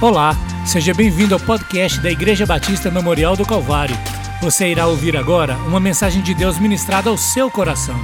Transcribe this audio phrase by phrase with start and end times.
[0.00, 0.30] Olá,
[0.64, 3.96] seja bem-vindo ao podcast da Igreja Batista Memorial do Calvário.
[4.40, 7.96] Você irá ouvir agora uma mensagem de Deus ministrada ao seu coração.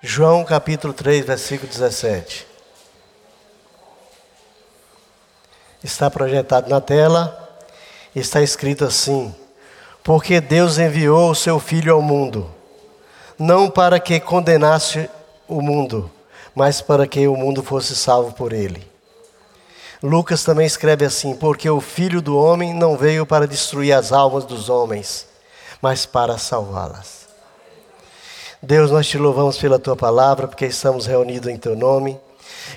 [0.00, 2.46] João capítulo 3, versículo 17.
[5.84, 7.60] Está projetado na tela,
[8.14, 9.34] está escrito assim:
[10.02, 12.50] Porque Deus enviou o seu Filho ao mundo,
[13.38, 15.10] não para que condenasse
[15.46, 16.10] o mundo,
[16.54, 18.95] mas para que o mundo fosse salvo por ele.
[20.02, 24.44] Lucas também escreve assim: Porque o filho do homem não veio para destruir as almas
[24.44, 25.26] dos homens,
[25.80, 27.26] mas para salvá-las.
[28.62, 32.18] Deus, nós te louvamos pela tua palavra, porque estamos reunidos em teu nome.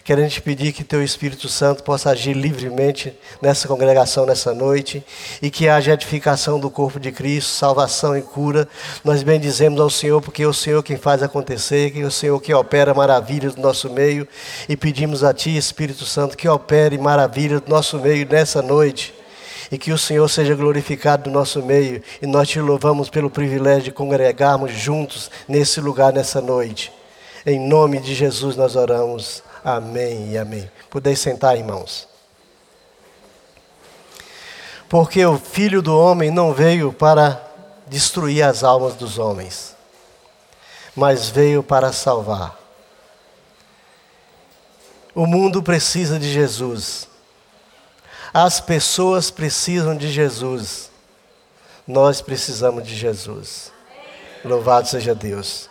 [0.10, 5.06] Querendo te pedir que teu Espírito Santo possa agir livremente nessa congregação nessa noite
[5.40, 8.68] e que haja edificação do corpo de Cristo, salvação e cura.
[9.04, 12.42] Nós bendizemos ao Senhor porque é o Senhor quem faz acontecer, que é o Senhor
[12.42, 14.28] que opera maravilhas do nosso meio
[14.68, 19.14] e pedimos a ti, Espírito Santo, que opere maravilhas do nosso meio nessa noite
[19.72, 22.02] e que o Senhor seja glorificado no nosso meio.
[22.20, 26.92] E nós te louvamos pelo privilégio de congregarmos juntos nesse lugar nessa noite.
[27.46, 29.48] Em nome de Jesus nós oramos.
[29.64, 30.70] Amém e amém.
[30.90, 32.08] Podeis sentar, irmãos.
[34.88, 37.46] Porque o Filho do Homem não veio para
[37.88, 39.76] destruir as almas dos homens,
[40.96, 42.58] mas veio para salvar.
[45.14, 47.08] O mundo precisa de Jesus.
[48.34, 50.90] As pessoas precisam de Jesus.
[51.88, 53.72] Nós precisamos de Jesus.
[54.46, 55.70] Louvado seja Deus.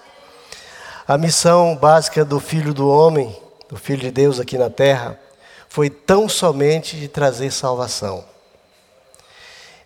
[1.06, 3.34] A missão básica do Filho do Homem
[3.68, 5.18] do Filho de Deus aqui na terra
[5.68, 8.24] foi tão somente de trazer salvação.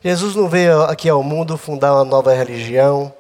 [0.03, 3.13] Jesus não veio aqui ao mundo fundar uma nova religião,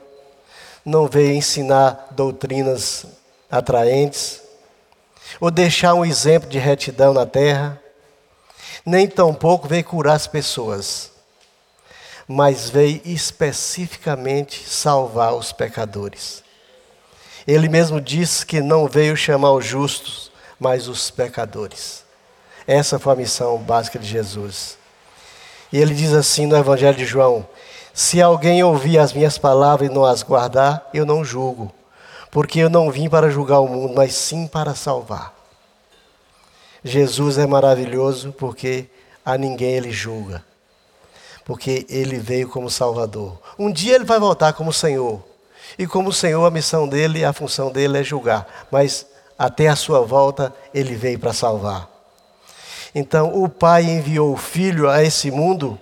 [0.84, 3.06] não veio ensinar doutrinas
[3.50, 4.40] atraentes,
[5.40, 7.80] ou deixar um exemplo de retidão na terra,
[8.84, 11.12] nem tampouco veio curar as pessoas,
[12.26, 16.42] mas veio especificamente salvar os pecadores.
[17.46, 20.31] Ele mesmo disse que não veio chamar os justos,
[20.62, 22.04] mas os pecadores.
[22.68, 24.78] Essa foi a missão básica de Jesus.
[25.72, 27.44] E ele diz assim no Evangelho de João:
[27.92, 31.72] Se alguém ouvir as minhas palavras e não as guardar, eu não julgo,
[32.30, 35.34] porque eu não vim para julgar o mundo, mas sim para salvar.
[36.84, 38.86] Jesus é maravilhoso porque
[39.24, 40.44] a ninguém ele julga,
[41.44, 43.36] porque ele veio como Salvador.
[43.58, 45.20] Um dia ele vai voltar como Senhor,
[45.76, 49.06] e como Senhor, a missão dele, a função dele é julgar, mas
[49.42, 51.90] até a sua volta, ele veio para salvar.
[52.94, 55.76] Então, o Pai enviou o Filho a esse mundo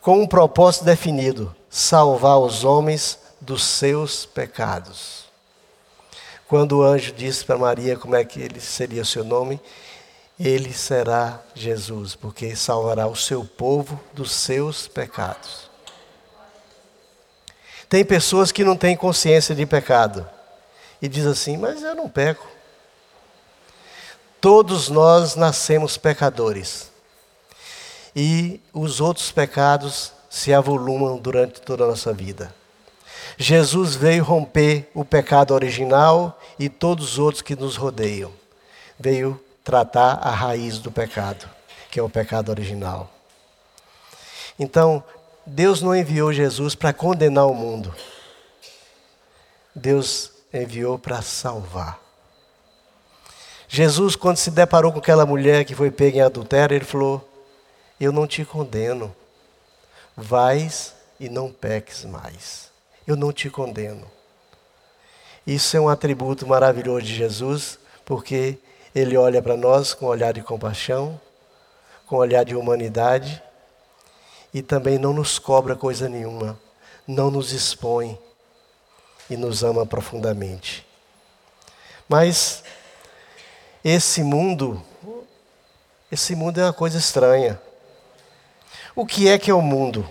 [0.00, 5.28] com um propósito definido: salvar os homens dos seus pecados.
[6.48, 9.60] Quando o anjo disse para Maria como é que ele seria o seu nome,
[10.40, 15.70] ele será Jesus, porque salvará o seu povo dos seus pecados.
[17.88, 20.28] Tem pessoas que não têm consciência de pecado
[21.00, 22.57] e diz assim: "Mas eu não peco".
[24.48, 26.90] Todos nós nascemos pecadores.
[28.16, 32.54] E os outros pecados se avolumam durante toda a nossa vida.
[33.36, 38.32] Jesus veio romper o pecado original e todos os outros que nos rodeiam.
[38.98, 41.46] Veio tratar a raiz do pecado,
[41.90, 43.10] que é o pecado original.
[44.58, 45.04] Então,
[45.44, 47.94] Deus não enviou Jesus para condenar o mundo.
[49.74, 52.07] Deus enviou para salvar.
[53.68, 57.28] Jesus, quando se deparou com aquela mulher que foi pega em adultério, ele falou:
[58.00, 59.14] Eu não te condeno.
[60.16, 62.70] Vais e não peques mais.
[63.06, 64.10] Eu não te condeno.
[65.46, 68.58] Isso é um atributo maravilhoso de Jesus, porque
[68.94, 71.20] ele olha para nós com um olhar de compaixão,
[72.06, 73.42] com um olhar de humanidade
[74.52, 76.58] e também não nos cobra coisa nenhuma,
[77.06, 78.18] não nos expõe
[79.28, 80.86] e nos ama profundamente.
[82.08, 82.64] Mas
[83.84, 84.82] esse mundo,
[86.10, 87.60] esse mundo é uma coisa estranha.
[88.94, 90.08] O que é que é o mundo?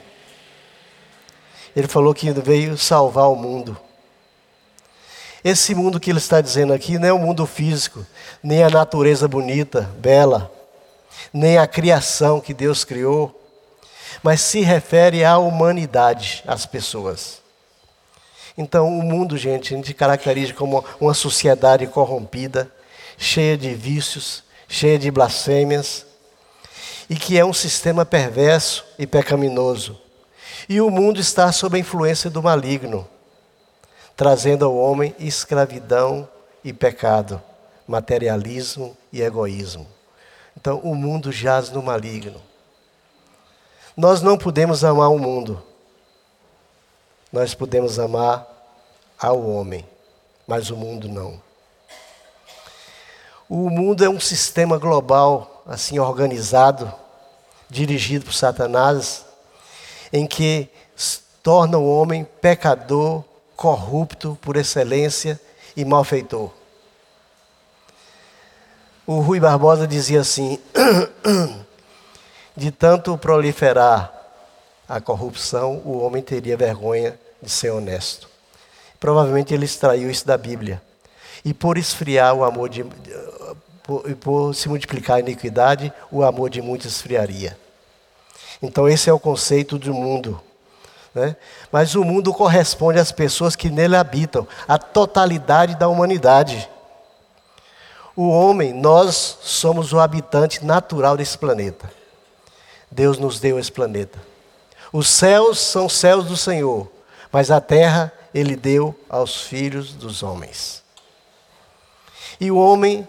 [1.75, 3.77] Ele falou que veio salvar o mundo.
[5.43, 8.05] Esse mundo que ele está dizendo aqui não é o mundo físico,
[8.41, 10.51] nem a natureza bonita, bela,
[11.31, 13.39] nem a criação que Deus criou,
[14.23, 17.41] mas se refere à humanidade, às pessoas.
[18.57, 22.71] Então, o mundo, gente, a gente caracteriza como uma sociedade corrompida,
[23.17, 26.05] cheia de vícios, cheia de blasfêmias,
[27.09, 29.99] e que é um sistema perverso e pecaminoso.
[30.69, 33.07] E o mundo está sob a influência do maligno,
[34.15, 36.27] trazendo ao homem escravidão
[36.63, 37.41] e pecado,
[37.87, 39.87] materialismo e egoísmo.
[40.55, 42.41] Então, o mundo jaz no maligno.
[43.95, 45.63] Nós não podemos amar o mundo.
[47.31, 48.45] Nós podemos amar
[49.19, 49.87] ao homem,
[50.45, 51.46] mas o mundo não.
[53.49, 56.91] O mundo é um sistema global, assim organizado,
[57.69, 59.25] dirigido por Satanás,
[60.11, 60.69] em que
[61.41, 63.23] torna o homem pecador,
[63.55, 65.39] corrupto por excelência
[65.75, 66.51] e malfeitor.
[69.05, 70.59] O Rui Barbosa dizia assim:
[72.53, 74.13] de tanto proliferar
[74.89, 78.27] a corrupção, o homem teria vergonha de ser honesto.
[78.99, 80.81] Provavelmente ele extraiu isso da Bíblia.
[81.45, 82.85] E por esfriar o amor de.
[83.87, 87.57] Por, por se multiplicar a iniquidade, o amor de muitos esfriaria.
[88.61, 90.39] Então, esse é o conceito do mundo.
[91.15, 91.35] Né?
[91.71, 96.69] Mas o mundo corresponde às pessoas que nele habitam, a totalidade da humanidade.
[98.15, 101.89] O homem, nós somos o habitante natural desse planeta.
[102.91, 104.19] Deus nos deu esse planeta.
[104.91, 106.89] Os céus são céus do Senhor,
[107.31, 110.83] mas a terra ele deu aos filhos dos homens.
[112.39, 113.07] E o homem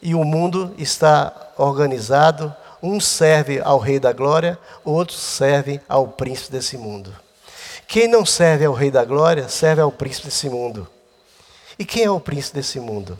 [0.00, 6.52] e o mundo está organizado, um serve ao rei da glória, outros servem ao príncipe
[6.52, 7.14] desse mundo.
[7.88, 10.88] Quem não serve ao rei da glória, serve ao príncipe desse mundo.
[11.78, 13.18] E quem é o príncipe desse mundo?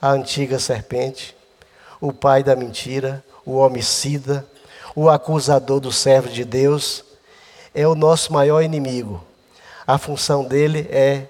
[0.00, 1.36] A antiga serpente,
[2.00, 4.46] o pai da mentira, o homicida,
[4.94, 7.04] o acusador do servo de Deus,
[7.74, 9.22] é o nosso maior inimigo.
[9.86, 11.26] A função dele é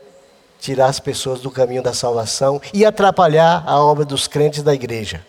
[0.64, 5.22] tirar as pessoas do caminho da salvação e atrapalhar a obra dos crentes da igreja.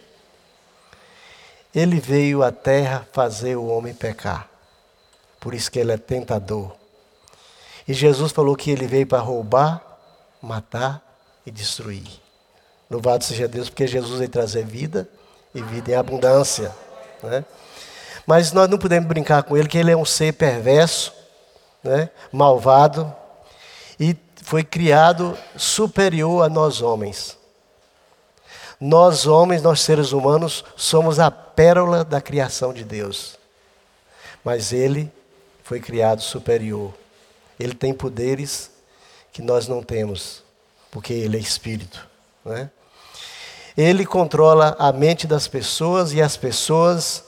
[1.76, 4.50] Ele veio à terra fazer o homem pecar.
[5.38, 6.72] Por isso que ele é tentador.
[7.86, 9.84] E Jesus falou que ele veio para roubar,
[10.42, 11.04] matar
[11.46, 12.08] e destruir.
[12.90, 15.06] Louvado seja Deus, porque Jesus veio trazer vida
[15.54, 16.74] e vida em abundância.
[17.22, 17.44] Né?
[18.26, 21.12] Mas nós não podemos brincar com ele, que ele é um ser perverso,
[21.84, 22.10] né?
[22.32, 23.14] malvado,
[24.00, 27.36] e foi criado superior a nós homens.
[28.80, 33.40] Nós homens, nós seres humanos, somos a pérola da criação de Deus.
[34.44, 35.12] Mas ele
[35.64, 36.94] foi criado superior.
[37.60, 38.70] Ele tem poderes
[39.34, 40.44] que nós não temos,
[40.92, 42.08] porque ele é espírito.
[42.46, 42.70] Né?
[43.76, 47.24] Ele controla a mente das pessoas e as pessoas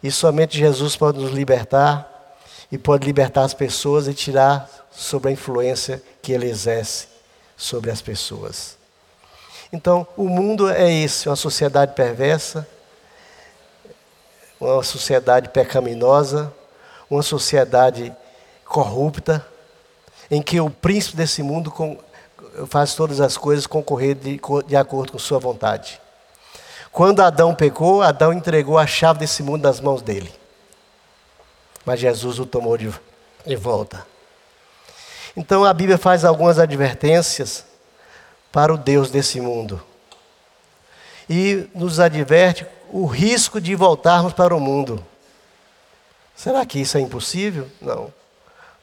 [0.00, 2.38] e somente Jesus pode nos libertar
[2.70, 7.06] e pode libertar as pessoas e tirar sobre a influência que ele exerce
[7.56, 8.76] sobre as pessoas.
[9.72, 12.66] Então, o mundo é esse, uma sociedade perversa,
[14.58, 16.52] uma sociedade pecaminosa,
[17.10, 18.14] uma sociedade
[18.64, 19.46] corrupta,
[20.30, 21.72] em que o príncipe desse mundo
[22.68, 26.00] faz todas as coisas concorrer de, de acordo com sua vontade.
[26.90, 30.32] Quando Adão pecou, Adão entregou a chave desse mundo nas mãos dele.
[31.84, 32.90] Mas Jesus o tomou de,
[33.44, 34.15] de volta.
[35.36, 37.64] Então a Bíblia faz algumas advertências
[38.50, 39.82] para o Deus desse mundo.
[41.28, 45.04] E nos adverte o risco de voltarmos para o mundo.
[46.34, 47.68] Será que isso é impossível?
[47.80, 48.12] Não.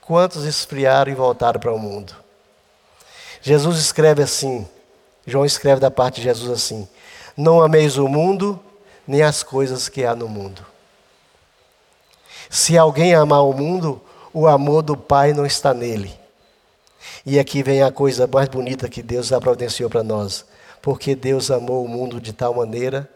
[0.02, 2.16] Quantos esfriaram e voltaram para o mundo?
[3.42, 4.68] Jesus escreve assim,
[5.26, 6.88] João escreve da parte de Jesus assim:
[7.36, 8.60] não ameis o mundo,
[9.08, 10.66] nem as coisas que há no mundo.
[12.50, 16.23] Se alguém amar o mundo, o amor do Pai não está nele.
[17.26, 20.46] E aqui vem a coisa mais bonita que Deus já providenciou para nós.
[20.82, 23.10] Porque Deus amou o mundo de tal maneira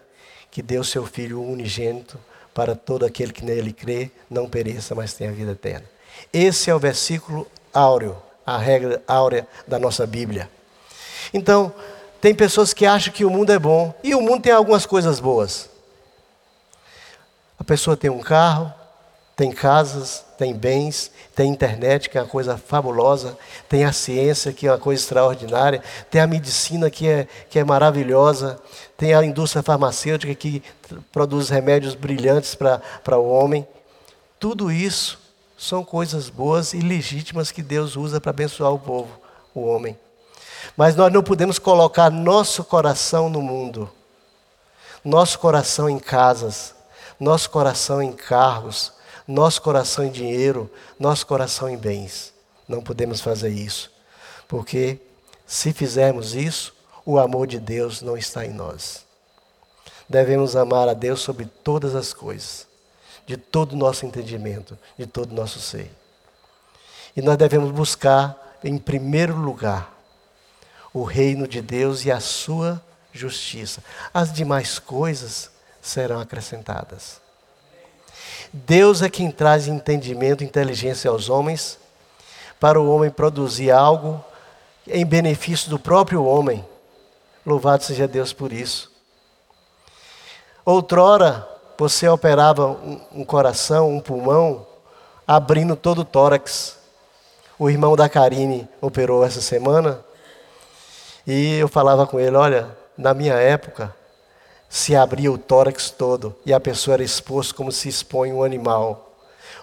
[0.49, 2.17] que deu seu Filho unigênito
[2.53, 5.85] para todo aquele que nele crê, não pereça, mas tenha vida eterna.
[6.33, 10.49] Esse é o versículo áureo, a regra áurea da nossa Bíblia.
[11.33, 11.71] Então,
[12.19, 15.19] tem pessoas que acham que o mundo é bom e o mundo tem algumas coisas
[15.19, 15.69] boas.
[17.59, 18.73] A pessoa tem um carro,
[19.37, 23.37] tem casas, tem bens, tem internet, que é uma coisa fabulosa,
[23.69, 27.63] tem a ciência, que é uma coisa extraordinária, tem a medicina, que é, que é
[27.63, 28.59] maravilhosa,
[28.97, 30.63] tem a indústria farmacêutica, que
[31.11, 33.67] produz remédios brilhantes para o homem.
[34.39, 35.19] Tudo isso
[35.55, 39.21] são coisas boas e legítimas que Deus usa para abençoar o povo,
[39.53, 39.95] o homem.
[40.75, 43.87] Mas nós não podemos colocar nosso coração no mundo,
[45.05, 46.73] nosso coração em casas,
[47.19, 48.96] nosso coração em carros,
[49.27, 52.33] nosso coração em dinheiro, nosso coração em bens.
[52.67, 53.91] Não podemos fazer isso,
[54.47, 54.99] porque
[55.45, 56.73] se fizermos isso,
[57.05, 59.05] o amor de Deus não está em nós.
[60.09, 62.67] Devemos amar a Deus sobre todas as coisas,
[63.25, 65.91] de todo o nosso entendimento, de todo o nosso ser.
[67.15, 69.93] E nós devemos buscar, em primeiro lugar,
[70.93, 72.81] o reino de Deus e a sua
[73.11, 73.83] justiça.
[74.13, 75.49] As demais coisas
[75.81, 77.21] serão acrescentadas.
[78.53, 81.77] Deus é quem traz entendimento e inteligência aos homens,
[82.59, 84.23] para o homem produzir algo
[84.87, 86.65] em benefício do próprio homem.
[87.45, 88.91] Louvado seja Deus por isso.
[90.65, 92.67] Outrora, você operava
[93.13, 94.65] um, coração, um pulmão,
[95.27, 96.77] abrindo todo o tórax.
[97.59, 99.99] O irmão da Karine operou essa semana
[101.25, 103.95] e eu falava com ele: olha, na minha época,
[104.69, 109.15] se abria o tórax todo e a pessoa era exposta como se expõe um animal.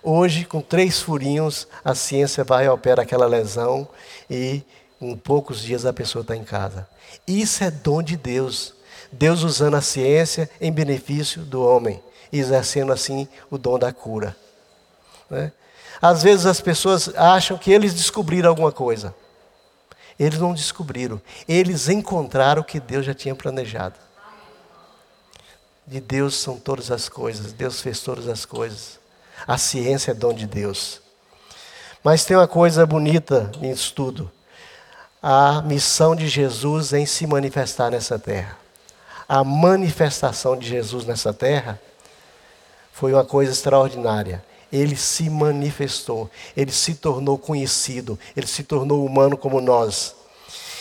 [0.02, 3.88] Hoje, com três furinhos, a ciência vai e opera aquela lesão
[4.28, 4.62] e
[5.00, 6.88] em poucos dias a pessoa está em casa.
[7.26, 8.75] Isso é dom de Deus.
[9.12, 14.37] Deus usando a ciência em benefício do homem, exercendo assim o dom da cura.
[15.30, 15.52] Né?
[16.02, 19.14] Às vezes as pessoas acham que eles descobriram alguma coisa.
[20.18, 23.94] Eles não descobriram, eles encontraram o que Deus já tinha planejado.
[25.87, 28.99] De Deus são todas as coisas, Deus fez todas as coisas.
[29.47, 31.00] A ciência é dom de Deus.
[32.03, 34.31] Mas tem uma coisa bonita nisso tudo.
[35.23, 38.59] A missão de Jesus em se manifestar nessa terra.
[39.29, 41.81] A manifestação de Jesus nessa terra
[42.93, 44.45] foi uma coisa extraordinária.
[44.73, 50.14] Ele se manifestou, ele se tornou conhecido, ele se tornou humano como nós.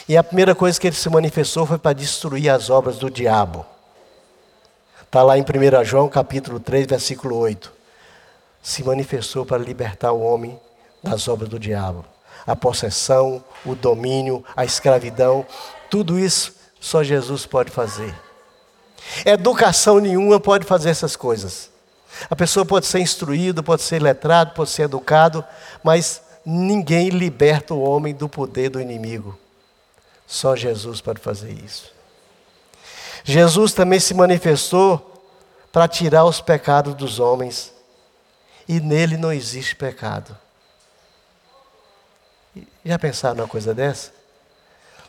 [0.07, 3.65] E a primeira coisa que ele se manifestou foi para destruir as obras do diabo.
[5.13, 7.71] Está lá em 1 João capítulo 3, versículo 8.
[8.63, 10.59] Se manifestou para libertar o homem
[11.03, 12.03] das obras do diabo.
[12.47, 15.45] A possessão, o domínio, a escravidão,
[15.87, 18.11] tudo isso só Jesus pode fazer.
[19.23, 21.69] Educação nenhuma pode fazer essas coisas.
[22.27, 25.45] A pessoa pode ser instruída, pode ser letrado, pode ser educado,
[25.83, 29.37] mas ninguém liberta o homem do poder do inimigo.
[30.25, 31.93] Só Jesus pode fazer isso.
[33.23, 35.11] Jesus também se manifestou
[35.71, 37.73] para tirar os pecados dos homens.
[38.67, 40.37] E nele não existe pecado.
[42.85, 44.11] Já pensaram numa coisa dessa?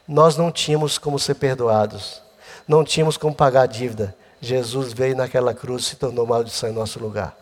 [0.06, 2.22] Nós não tínhamos como ser perdoados.
[2.66, 4.16] Não tínhamos como pagar a dívida.
[4.40, 7.36] Jesus veio naquela cruz e se tornou maldição em nosso lugar.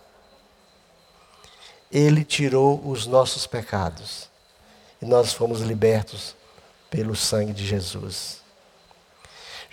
[1.91, 4.29] Ele tirou os nossos pecados.
[5.00, 6.35] E nós fomos libertos
[6.88, 8.42] pelo sangue de Jesus.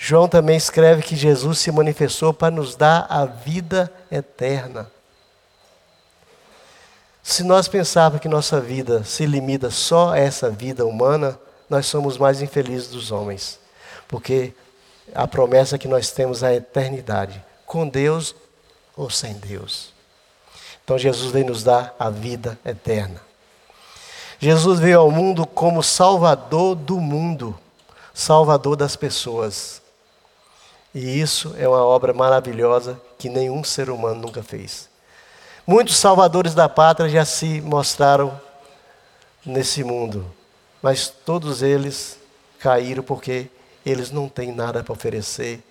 [0.01, 4.89] João também escreve que Jesus se manifestou para nos dar a vida eterna.
[7.21, 11.37] Se nós pensarmos que nossa vida se limita só a essa vida humana,
[11.69, 13.59] nós somos mais infelizes dos homens.
[14.07, 14.53] Porque
[15.13, 18.33] a promessa que nós temos é a eternidade, com Deus
[18.95, 19.93] ou sem Deus.
[20.81, 23.21] Então Jesus veio nos dar a vida eterna.
[24.39, 27.59] Jesus veio ao mundo como Salvador do mundo,
[28.13, 29.81] Salvador das pessoas.
[30.93, 34.89] E isso é uma obra maravilhosa que nenhum ser humano nunca fez.
[35.65, 38.39] Muitos salvadores da pátria já se mostraram
[39.45, 40.25] nesse mundo,
[40.81, 42.17] mas todos eles
[42.57, 43.47] caíram porque
[43.85, 45.63] eles não têm nada para oferecer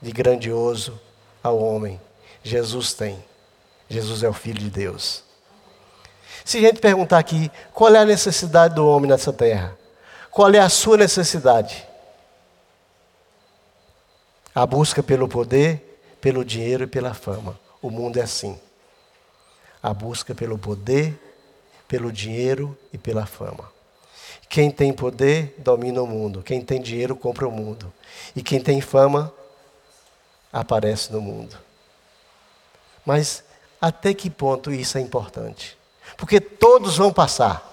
[0.00, 1.00] de grandioso
[1.42, 2.00] ao homem.
[2.42, 3.22] Jesus tem.
[3.88, 5.24] Jesus é o Filho de Deus.
[6.44, 9.76] Se a gente perguntar aqui, qual é a necessidade do homem nessa terra?
[10.30, 11.86] Qual é a sua necessidade?
[14.54, 17.58] A busca pelo poder, pelo dinheiro e pela fama.
[17.82, 18.58] O mundo é assim.
[19.82, 21.18] A busca pelo poder,
[21.88, 23.72] pelo dinheiro e pela fama.
[24.48, 26.42] Quem tem poder domina o mundo.
[26.42, 27.92] Quem tem dinheiro compra o mundo.
[28.36, 29.32] E quem tem fama
[30.52, 31.58] aparece no mundo.
[33.04, 33.42] Mas
[33.80, 35.76] até que ponto isso é importante?
[36.16, 37.72] Porque todos vão passar.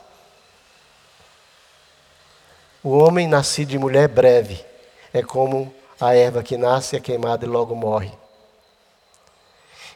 [2.84, 4.66] O homem nascido de mulher breve
[5.14, 8.12] é como a erva que nasce é queimada e logo morre.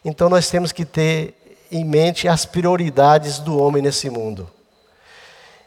[0.03, 1.33] Então nós temos que ter
[1.71, 4.47] em mente as prioridades do homem nesse mundo.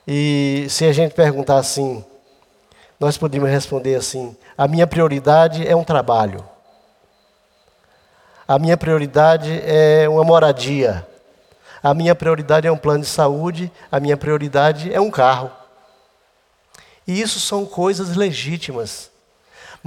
[0.06, 2.04] E se a gente perguntar assim,
[3.00, 6.44] nós podemos responder assim: a minha prioridade é um trabalho.
[8.46, 11.06] A minha prioridade é uma moradia.
[11.82, 13.70] A minha prioridade é um plano de saúde.
[13.90, 15.50] A minha prioridade é um carro.
[17.06, 19.10] E isso são coisas legítimas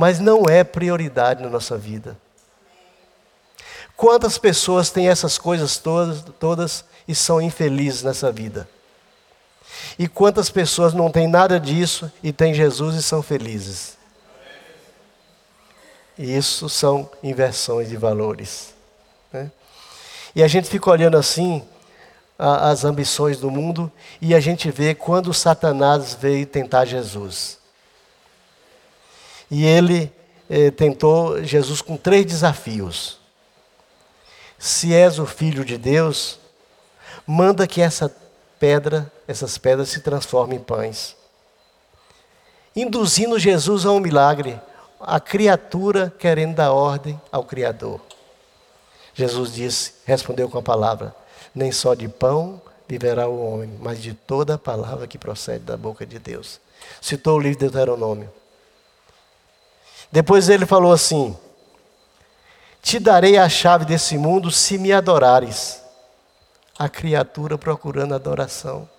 [0.02, 2.18] mas não é prioridade na nossa vida.
[3.96, 8.68] Quantas pessoas têm essas coisas todas, todas e são infelizes nessa vida?
[10.00, 13.96] E quantas pessoas não têm nada disso e têm Jesus e são felizes?
[16.18, 18.74] E isso são inversões de valores.
[19.32, 19.52] Né?
[20.36, 21.64] E a gente fica olhando assim
[22.40, 27.61] a, as ambições do mundo e a gente vê quando Satanás veio tentar Jesus.
[29.52, 30.12] E ele
[30.50, 33.20] eh, tentou Jesus com três desafios.
[34.58, 36.40] se és o filho de Deus,
[37.28, 38.16] manda que essa
[38.60, 41.16] pedra, essas pedras se transformem em pães.
[42.76, 44.60] Induzindo Jesus a um milagre,
[45.00, 48.00] a criatura querendo dar ordem ao Criador.
[49.14, 51.14] Jesus disse, respondeu com a palavra:
[51.54, 55.76] Nem só de pão viverá o homem, mas de toda a palavra que procede da
[55.76, 56.62] boca de Deus.
[57.02, 58.41] Citou o livro de Deuteronômio.
[60.12, 61.38] Depois ele falou assim:
[62.82, 65.82] Te darei a chave desse mundo se me adorares.
[66.78, 68.90] A criatura procurando adoração.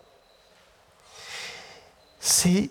[2.18, 2.70] Se,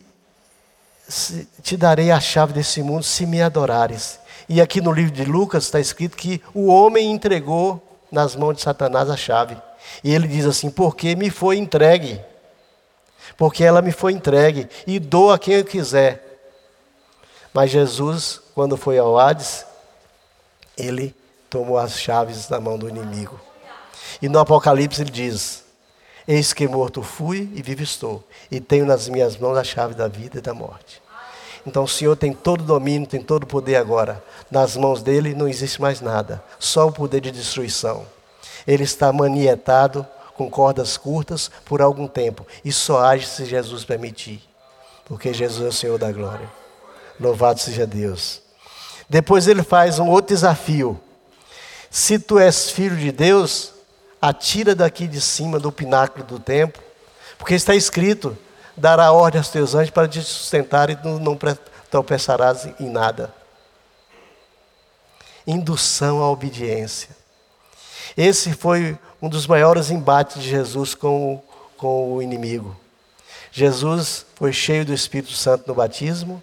[1.08, 4.20] se, te darei a chave desse mundo se me adorares.
[4.48, 7.82] E aqui no livro de Lucas está escrito que o homem entregou
[8.12, 9.58] nas mãos de Satanás a chave.
[10.04, 12.20] E ele diz assim: Porque me foi entregue.
[13.38, 14.68] Porque ela me foi entregue.
[14.88, 16.31] E dou a quem eu quiser.
[17.54, 19.66] Mas Jesus, quando foi ao Hades,
[20.78, 21.16] ele
[21.50, 23.40] tomou as chaves da mão do inimigo.
[24.22, 25.64] E no Apocalipse ele diz:
[26.28, 30.08] Eis que morto fui e vivo estou, e tenho nas minhas mãos a chave da
[30.08, 31.02] vida e da morte.
[31.66, 34.24] Então o Senhor tem todo o domínio, tem todo o poder agora.
[34.50, 38.06] Nas mãos dele não existe mais nada, só o poder de destruição.
[38.66, 44.42] Ele está manietado com cordas curtas por algum tempo e só age se Jesus permitir,
[45.06, 46.61] porque Jesus é o Senhor da glória.
[47.22, 48.42] Louvado seja Deus.
[49.08, 51.00] Depois ele faz um outro desafio.
[51.88, 53.74] Se tu és filho de Deus,
[54.20, 56.82] atira daqui de cima do pináculo do templo,
[57.38, 58.36] porque está escrito:
[58.76, 61.38] dará ordem aos teus anjos para te sustentar e não, não
[61.92, 63.32] tropeçarás em nada.
[65.46, 67.10] Indução à obediência.
[68.18, 71.40] Esse foi um dos maiores embates de Jesus com,
[71.78, 72.76] com o inimigo.
[73.52, 76.42] Jesus foi cheio do Espírito Santo no batismo,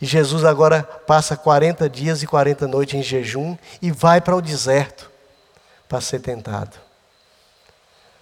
[0.00, 4.40] e Jesus agora passa 40 dias e 40 noites em jejum e vai para o
[4.40, 5.10] deserto
[5.88, 6.76] para ser tentado.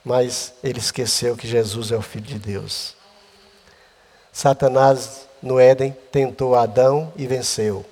[0.04, 2.94] Mas ele esqueceu que Jesus é o Filho de Deus.
[4.32, 7.84] Satanás no Éden tentou Adão e venceu.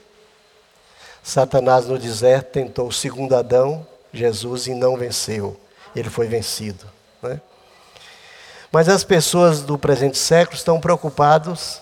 [1.22, 5.58] Satanás no deserto tentou o segundo Adão, Jesus, e não venceu.
[5.94, 6.84] Ele foi vencido.
[7.22, 7.40] Né?
[8.70, 11.80] Mas as pessoas do presente século estão preocupadas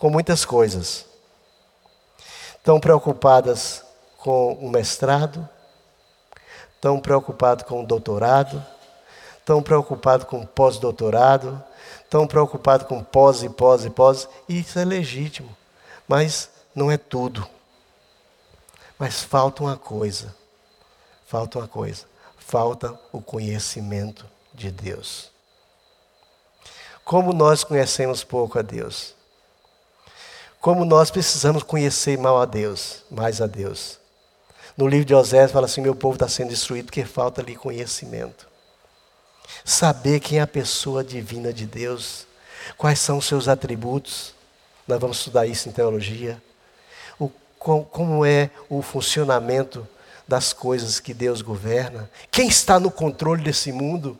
[0.00, 1.04] com muitas coisas.
[2.56, 3.84] Estão preocupadas
[4.16, 5.48] com o mestrado,
[6.74, 8.64] estão preocupados com o doutorado,
[9.38, 11.62] estão preocupados com o pós-doutorado,
[12.02, 15.54] estão preocupados com pós e pós e pós, e isso é legítimo,
[16.08, 17.46] mas não é tudo.
[18.98, 20.34] Mas falta uma coisa,
[21.26, 22.06] falta uma coisa,
[22.38, 25.30] falta o conhecimento de Deus.
[27.04, 29.19] Como nós conhecemos pouco a Deus?
[30.60, 33.98] Como nós precisamos conhecer mal a Deus, mais a Deus.
[34.76, 38.48] No livro de Osés fala assim: meu povo está sendo destruído porque falta ali conhecimento.
[39.64, 42.26] Saber quem é a pessoa divina de Deus,
[42.76, 44.34] quais são os seus atributos.
[44.86, 46.40] Nós vamos estudar isso em teologia.
[47.18, 49.86] O, como é o funcionamento
[50.26, 52.08] das coisas que Deus governa.
[52.30, 54.16] Quem está no controle desse mundo?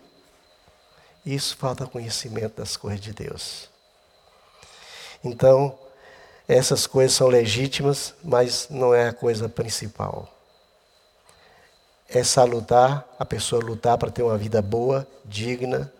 [1.24, 3.68] Isso falta conhecimento das coisas de Deus.
[5.22, 5.78] Então,
[6.52, 10.28] essas coisas são legítimas, mas não é a coisa principal.
[12.08, 15.92] É salutar, a pessoa lutar para ter uma vida boa, digna,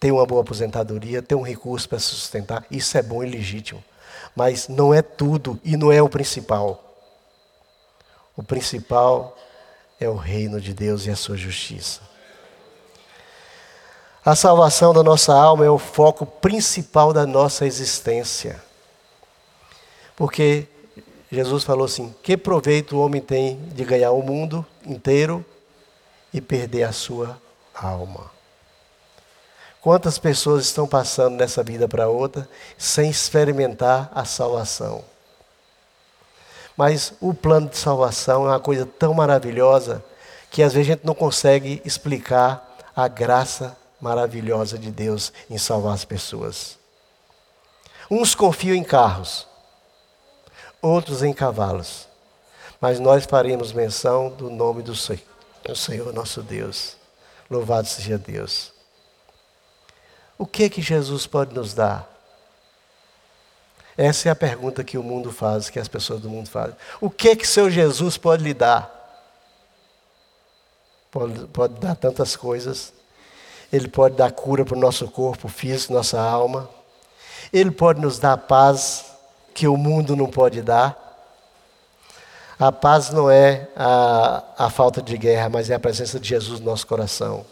[0.00, 2.66] ter uma boa aposentadoria, ter um recurso para se sustentar.
[2.68, 3.82] Isso é bom e legítimo.
[4.34, 6.82] Mas não é tudo e não é o principal.
[8.36, 9.36] O principal
[10.00, 12.00] é o reino de Deus e a sua justiça.
[14.24, 18.60] A salvação da nossa alma é o foco principal da nossa existência.
[20.16, 20.66] Porque
[21.30, 25.44] Jesus falou assim: que proveito o homem tem de ganhar o mundo inteiro
[26.32, 27.40] e perder a sua
[27.74, 28.30] alma?
[29.80, 32.48] Quantas pessoas estão passando nessa vida para outra
[32.78, 35.04] sem experimentar a salvação?
[36.76, 40.02] Mas o plano de salvação é uma coisa tão maravilhosa
[40.50, 45.94] que às vezes a gente não consegue explicar a graça maravilhosa de Deus em salvar
[45.94, 46.78] as pessoas.
[48.10, 49.46] Uns confiam em carros,
[50.84, 52.06] outros em cavalos.
[52.80, 55.22] Mas nós faremos menção do nome do Senhor,
[55.64, 56.96] do Senhor nosso Deus.
[57.50, 58.72] Louvado seja Deus.
[60.36, 62.10] O que que Jesus pode nos dar?
[63.96, 66.74] Essa é a pergunta que o mundo faz, que as pessoas do mundo fazem.
[67.00, 68.90] O que que seu Jesus pode lhe dar?
[71.10, 72.92] Pode, pode dar tantas coisas.
[73.72, 76.68] Ele pode dar cura para o nosso corpo físico, nossa alma.
[77.52, 79.13] Ele pode nos dar paz
[79.54, 81.00] que o mundo não pode dar.
[82.58, 86.60] A paz não é a, a falta de guerra, mas é a presença de Jesus
[86.60, 87.44] no nosso coração.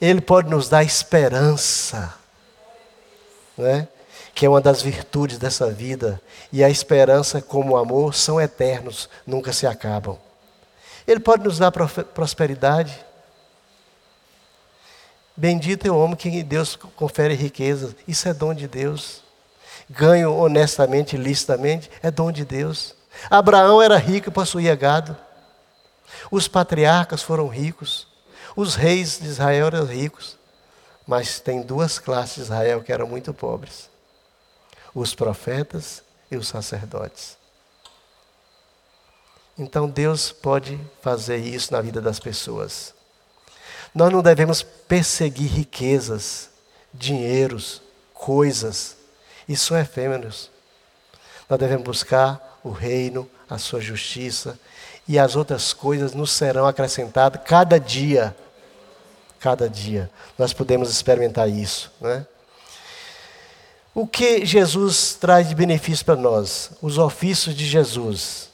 [0.00, 2.14] Ele pode nos dar esperança,
[3.56, 3.88] né?
[4.34, 6.20] que é uma das virtudes dessa vida.
[6.52, 10.16] E a esperança, como o amor, são eternos, nunca se acabam.
[11.06, 13.04] Ele pode nos dar prosperidade.
[15.36, 17.96] Bendito é o homem que Deus confere riqueza.
[18.06, 19.24] Isso é dom de Deus.
[19.90, 22.94] Ganho honestamente, licitamente, é dom de Deus.
[23.30, 25.16] Abraão era rico e possuía gado.
[26.30, 28.06] Os patriarcas foram ricos.
[28.54, 30.36] Os reis de Israel eram ricos.
[31.06, 33.88] Mas tem duas classes de Israel que eram muito pobres:
[34.94, 37.38] os profetas e os sacerdotes.
[39.58, 42.94] Então Deus pode fazer isso na vida das pessoas.
[43.94, 46.50] Nós não devemos perseguir riquezas,
[46.92, 47.82] dinheiros,
[48.14, 48.97] coisas.
[49.48, 50.50] Isso é efêmeros.
[51.48, 54.58] Nós devemos buscar o reino, a sua justiça,
[55.06, 58.36] e as outras coisas nos serão acrescentadas cada dia.
[59.40, 60.10] Cada dia.
[60.36, 61.90] Nós podemos experimentar isso.
[62.00, 62.26] Né?
[63.94, 66.70] O que Jesus traz de benefício para nós?
[66.82, 68.50] Os ofícios de Jesus.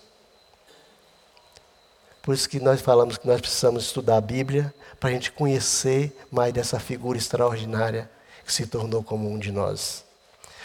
[2.22, 6.16] Por isso que nós falamos que nós precisamos estudar a Bíblia para a gente conhecer
[6.30, 8.08] mais dessa figura extraordinária
[8.46, 10.03] que se tornou como um de nós.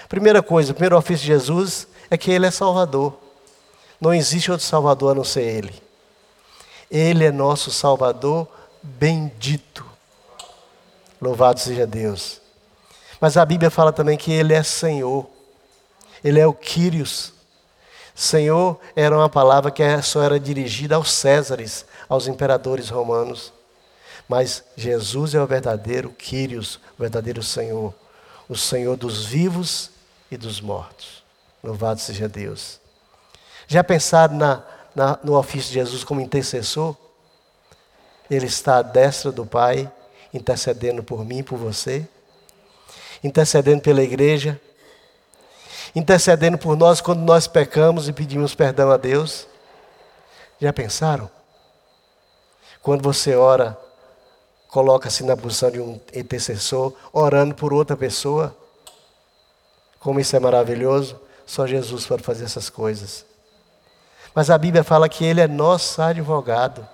[0.10, 3.15] Primeira coisa, o primeiro ofício de Jesus é que Ele é Salvador.
[4.02, 5.74] Não existe outro Salvador a não ser Ele.
[6.89, 8.48] Ele é nosso Salvador
[8.82, 9.86] bendito.
[11.22, 12.41] Louvado seja Deus.
[13.22, 15.30] Mas a Bíblia fala também que Ele é Senhor.
[16.24, 17.32] Ele é o Quírios.
[18.15, 23.54] Senhor era uma palavra que só era dirigida aos Césares, aos imperadores romanos.
[24.28, 27.93] Mas Jesus é o verdadeiro Quírios, o verdadeiro Senhor.
[28.48, 29.98] O Senhor dos vivos
[30.32, 31.24] e dos mortos.
[31.63, 32.80] Louvado seja Deus.
[33.68, 34.63] Já pensaram na,
[34.96, 36.96] na, no ofício de Jesus como intercessor?
[38.30, 39.92] Ele está à destra do Pai,
[40.34, 42.08] intercedendo por mim, por você,
[43.24, 44.60] intercedendo pela igreja,
[45.96, 49.48] intercedendo por nós quando nós pecamos e pedimos perdão a Deus.
[50.60, 51.30] Já pensaram?
[52.82, 53.78] Quando você ora,
[54.68, 58.56] coloca-se na posição de um intercessor, orando por outra pessoa.
[59.99, 63.25] Como isso é maravilhoso, só Jesus pode fazer essas coisas.
[64.33, 66.88] Mas a Bíblia fala que ele é nosso advogado.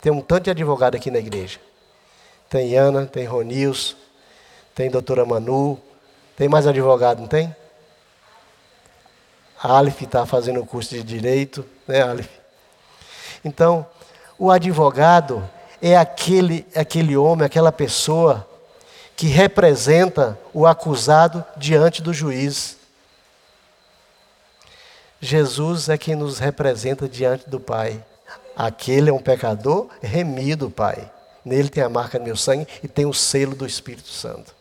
[0.00, 1.58] Tem um tanto de advogado aqui na igreja.
[2.50, 3.96] Tem Ana, tem Ronils,
[4.74, 5.80] tem doutora Manu,
[6.36, 7.54] tem mais advogado, não tem?
[9.62, 12.28] A Aleph está fazendo o curso de Direito, né, Aleph?
[13.44, 13.86] Então,
[14.38, 15.48] o advogado
[15.80, 18.46] é aquele, aquele homem, aquela pessoa
[19.16, 22.76] que representa o acusado diante do juiz.
[25.20, 28.04] Jesus é quem nos representa diante do Pai.
[28.56, 31.10] Aquele é um pecador remido, Pai.
[31.44, 34.54] Nele tem a marca do meu sangue e tem o selo do Espírito Santo.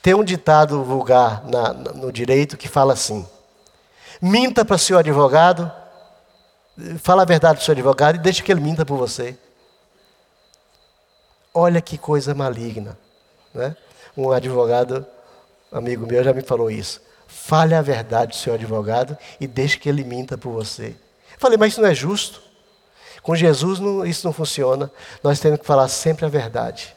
[0.00, 3.26] Tem um ditado vulgar na, no direito que fala assim:
[4.20, 5.70] minta para seu advogado,
[6.98, 9.36] fala a verdade para o seu advogado e deixa que ele minta por você.
[11.52, 12.98] Olha que coisa maligna.
[13.54, 13.76] Né?
[14.16, 15.06] Um advogado,
[15.72, 17.00] amigo meu, já me falou isso.
[17.26, 20.96] Fale a verdade seu advogado e deixe que ele minta por você.
[21.38, 22.42] Falei, mas isso não é justo.
[23.22, 24.90] Com Jesus não, isso não funciona.
[25.22, 26.96] Nós temos que falar sempre a verdade.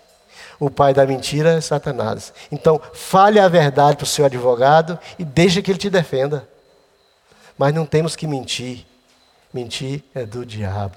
[0.60, 2.34] O pai da mentira é Satanás.
[2.52, 6.48] Então, fale a verdade para o seu advogado e deixe que ele te defenda.
[7.58, 8.86] Mas não temos que mentir.
[9.54, 10.96] Mentir é do diabo.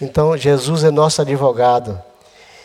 [0.00, 2.00] Então, Jesus é nosso advogado.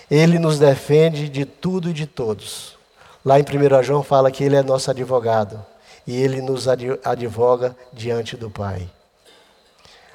[0.10, 2.78] Ele nos defende de tudo e de todos.
[3.26, 5.66] Lá em 1 João fala que ele é nosso advogado
[6.06, 8.90] e ele nos advoga diante do Pai.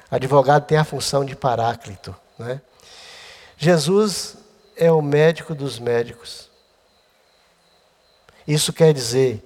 [0.09, 2.15] Advogado tem a função de paráclito.
[2.37, 2.61] Né?
[3.57, 4.37] Jesus
[4.77, 6.49] é o médico dos médicos.
[8.47, 9.43] Isso quer dizer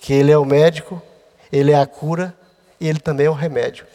[0.00, 1.02] que ele é o médico,
[1.50, 2.34] ele é a cura
[2.80, 3.86] e ele também é o remédio.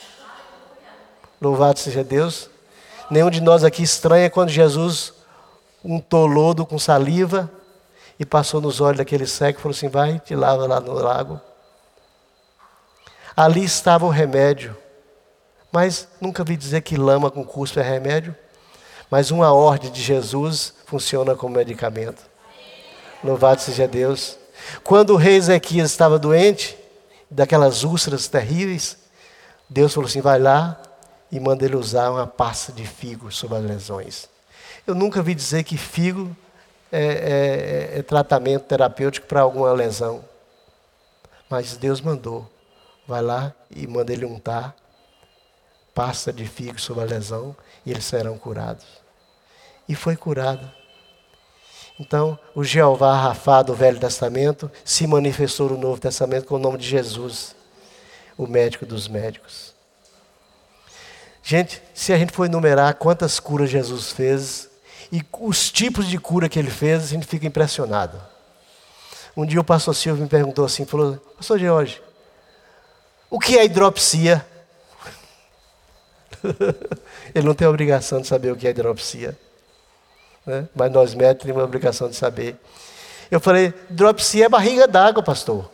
[1.40, 2.50] Louvado seja Deus.
[3.12, 5.14] Nenhum de nós aqui estranha quando Jesus
[5.84, 7.52] untou lodo com saliva
[8.18, 11.42] e passou nos olhos daquele cego e falou assim: Vai, te lava lá no lago.
[13.36, 14.78] Ali estava o remédio.
[15.74, 18.34] Mas nunca vi dizer que lama com cuspe é remédio.
[19.10, 22.24] Mas uma ordem de Jesus funciona como medicamento.
[23.22, 24.38] Louvado seja Deus.
[24.86, 26.78] Quando o rei Ezequias estava doente,
[27.30, 28.98] daquelas úlceras terríveis,
[29.70, 30.82] Deus falou assim: vai lá
[31.32, 34.30] e manda ele usar uma pasta de figo sobre as lesões.
[34.86, 36.36] Eu nunca vi dizer que figo
[36.92, 40.24] é, é, é tratamento terapêutico para alguma lesão.
[41.50, 42.50] Mas Deus mandou.
[43.08, 44.76] vai lá e manda ele untar
[45.94, 48.86] pasta de figo sobre a lesão e eles serão curados.
[49.88, 50.72] E foi curado.
[52.00, 56.78] Então, o Jeová Rafá do Velho Testamento se manifestou no Novo Testamento com o nome
[56.78, 57.56] de Jesus,
[58.38, 59.74] o médico dos médicos.
[61.44, 64.70] Gente, se a gente for enumerar quantas curas Jesus fez
[65.12, 68.22] e os tipos de cura que ele fez, a gente fica impressionado.
[69.36, 72.02] Um dia o pastor Silvio me perguntou assim, falou, pastor George,
[73.30, 74.46] o que é hidropsia?
[77.34, 79.38] ele não tem obrigação de saber o que é hidropsia.
[80.46, 80.68] Né?
[80.76, 82.56] Mas nós médicos temos a obrigação de saber.
[83.30, 85.72] Eu falei, hidropsia é barriga d'água, pastor.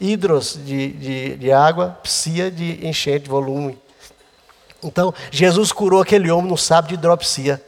[0.00, 3.78] Hidros de, de, de água, psia de enchente, volume.
[4.84, 7.60] Então, Jesus curou aquele homem no sábado de hidropsia.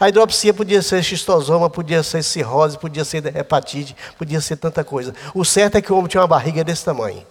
[0.00, 5.14] A hidropsia podia ser xistosoma, podia ser cirrose, podia ser hepatite, podia ser tanta coisa.
[5.34, 7.26] O certo é que o homem tinha uma barriga desse tamanho.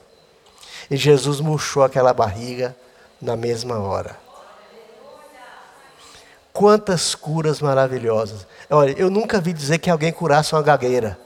[0.89, 2.75] E Jesus murchou aquela barriga
[3.21, 4.17] na mesma hora.
[6.54, 8.45] Quantas curas maravilhosas.
[8.69, 11.17] Olha, eu nunca vi dizer que alguém curasse uma gagueira.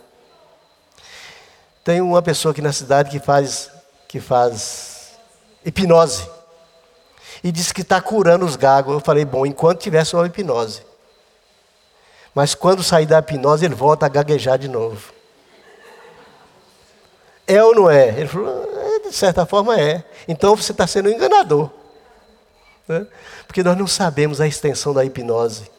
[1.83, 3.71] Tem uma pessoa aqui na cidade que faz,
[4.07, 5.13] que faz
[5.65, 6.34] hipnose.
[7.45, 8.91] E disse que está curando os gagos.
[8.91, 10.81] Eu falei, bom, enquanto tivesse uma hipnose.
[12.33, 15.13] Mas quando sair da hipnose, ele volta a gaguejar de novo.
[17.45, 18.07] É ou não é?
[18.07, 20.03] Ele falou, é, de certa forma é.
[20.27, 21.69] Então você está sendo um enganador.
[22.87, 23.05] Né?
[23.45, 25.69] Porque nós não sabemos a extensão da hipnose.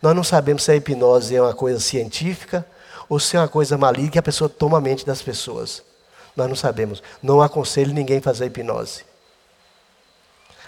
[0.00, 2.64] Nós não sabemos se a hipnose é uma coisa científica
[3.08, 5.82] ou se é uma coisa maligna que a pessoa toma a mente das pessoas.
[6.36, 7.02] Nós não sabemos.
[7.20, 9.12] Não aconselho ninguém a fazer hipnose.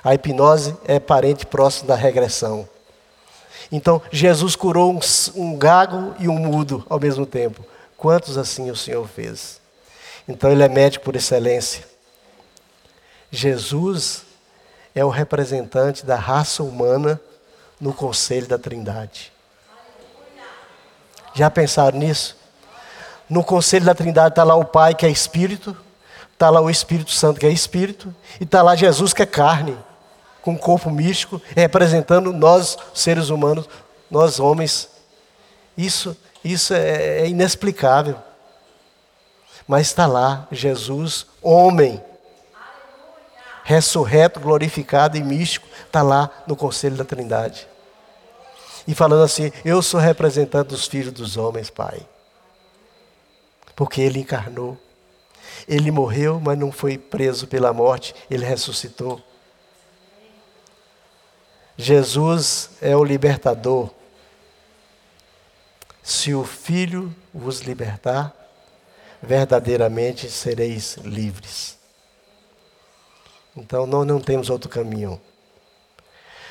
[0.07, 2.69] A hipnose é parente próximo da regressão.
[3.73, 5.01] Então, Jesus curou um,
[5.35, 7.67] um gago e um mudo ao mesmo tempo.
[7.97, 9.61] Quantos assim o Senhor fez?
[10.29, 11.85] Então, Ele é médico por excelência.
[13.33, 14.23] Jesus
[14.95, 17.21] é o representante da raça humana
[17.81, 19.33] no conselho da Trindade.
[21.35, 22.37] Já pensaram nisso?
[23.29, 25.77] No conselho da Trindade está lá o Pai, que é Espírito,
[26.33, 29.77] está lá o Espírito Santo, que é Espírito, e está lá Jesus, que é carne
[30.47, 33.69] com um corpo místico, representando nós, seres humanos,
[34.09, 34.89] nós homens.
[35.77, 38.17] Isso, isso é, é inexplicável.
[39.67, 42.01] Mas está lá, Jesus, homem,
[43.65, 47.67] ressurreto, glorificado e místico, está lá no conselho da Trindade.
[48.87, 52.07] E falando assim: Eu sou representante dos filhos dos homens, Pai.
[53.75, 54.79] Porque Ele encarnou.
[55.67, 59.21] Ele morreu, mas não foi preso pela morte, ele ressuscitou.
[61.77, 63.91] Jesus é o libertador.
[66.03, 68.35] Se o Filho vos libertar,
[69.23, 71.77] verdadeiramente sereis livres.
[73.57, 75.21] Então nós não temos outro caminho.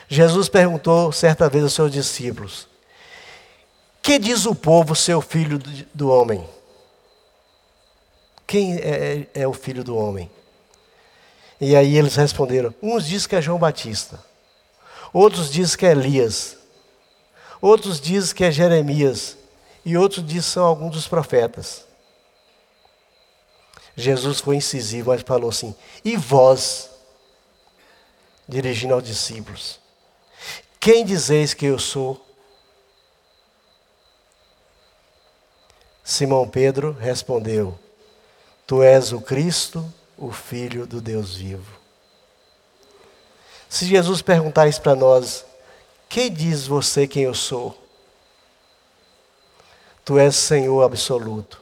[0.07, 2.67] Jesus perguntou certa vez aos seus discípulos:
[4.01, 5.59] Que diz o povo ser o filho
[5.93, 6.47] do homem?
[8.45, 10.29] Quem é, é, é o filho do homem?
[11.59, 14.19] E aí eles responderam: Uns dizem que é João Batista.
[15.15, 16.57] Outros dizem que é Elias.
[17.61, 19.37] Outros dizem que é Jeremias.
[19.85, 21.85] E outros dizem que são alguns dos profetas.
[23.95, 25.73] Jesus foi incisivo, mas falou assim:
[26.03, 26.89] E vós,
[28.45, 29.79] dirigindo aos discípulos,
[30.81, 32.19] quem dizeis que eu sou?
[36.03, 37.79] Simão Pedro respondeu:
[38.67, 41.84] Tu és o Cristo, o Filho do Deus vivo.
[43.75, 45.45] Se Jesus perguntar isso para nós,
[46.07, 47.77] quem diz você quem eu sou?
[50.05, 51.59] Tu és Senhor absoluto.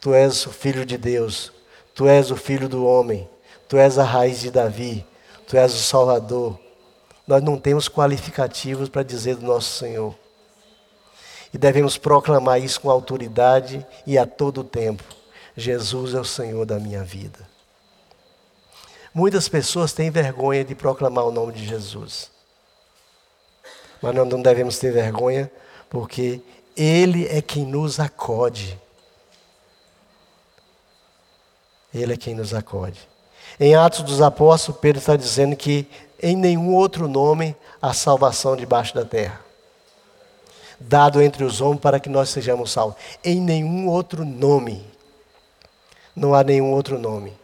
[0.00, 1.52] Tu és o Filho de Deus.
[1.94, 3.28] Tu és o Filho do homem.
[3.68, 5.04] Tu és a raiz de Davi.
[5.46, 6.58] Tu és o Salvador.
[7.26, 10.14] Nós não temos qualificativos para dizer do nosso Senhor.
[11.52, 15.04] E devemos proclamar isso com autoridade e a todo tempo.
[15.54, 17.46] Jesus é o Senhor da minha vida.
[19.18, 22.30] Muitas pessoas têm vergonha de proclamar o nome de Jesus.
[24.00, 25.50] Mas nós não devemos ter vergonha,
[25.90, 26.40] porque
[26.76, 28.80] Ele é quem nos acode.
[31.92, 33.08] Ele é quem nos acode.
[33.58, 35.88] Em Atos dos Apóstolos, Pedro está dizendo que
[36.22, 39.40] em nenhum outro nome há salvação debaixo da terra.
[40.78, 42.96] Dado entre os homens para que nós sejamos salvos.
[43.24, 44.86] Em nenhum outro nome.
[46.14, 47.36] Não há nenhum outro nome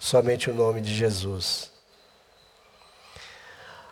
[0.00, 1.70] somente o nome de Jesus.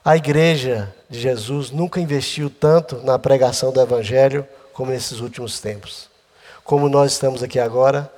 [0.02, 6.08] A igreja de Jesus nunca investiu tanto na pregação do Evangelho como nesses últimos tempos.
[6.64, 8.10] Como nós estamos aqui agora,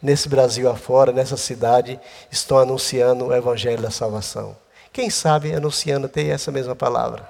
[0.00, 4.56] nesse Brasil afora, nessa cidade, estão anunciando o Evangelho da salvação.
[4.90, 7.28] Quem sabe anunciando tem essa mesma palavra.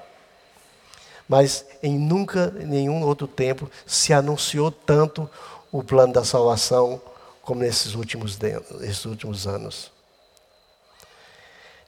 [1.29, 5.29] Mas em nunca, nenhum outro tempo, se anunciou tanto
[5.73, 7.03] o plano da salvação
[7.43, 9.96] como nesses últimos, nesses últimos anos.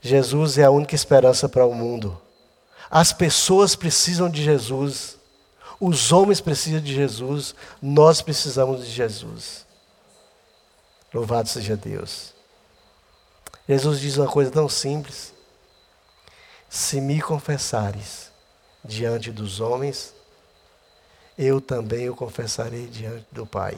[0.00, 2.20] Jesus é a única esperança para o mundo.
[2.90, 5.18] As pessoas precisam de Jesus.
[5.80, 7.54] Os homens precisam de Jesus.
[7.82, 9.66] Nós precisamos de Jesus.
[11.12, 12.34] Louvado seja Deus.
[13.68, 15.32] Jesus diz uma coisa tão simples:
[16.68, 18.30] Se me confessares
[18.84, 20.14] diante dos homens,
[21.36, 23.76] eu também o confessarei diante do Pai.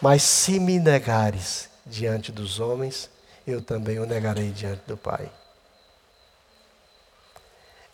[0.00, 3.10] Mas se me negares diante dos homens,
[3.46, 5.30] eu também o negarei diante do Pai.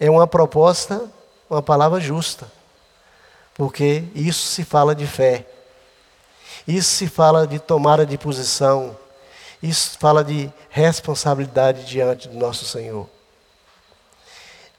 [0.00, 1.08] É uma proposta,
[1.48, 2.50] uma palavra justa,
[3.54, 5.46] porque isso se fala de fé,
[6.66, 8.96] isso se fala de tomada de posição,
[9.62, 13.08] isso fala de responsabilidade diante do nosso Senhor.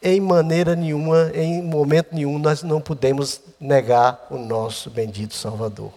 [0.01, 5.93] Em maneira nenhuma, em momento nenhum, nós não podemos negar o nosso bendito Salvador.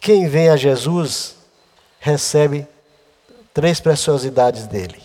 [0.00, 1.39] Quem vem a Jesus
[2.00, 2.66] recebe
[3.52, 5.00] três preciosidades dele.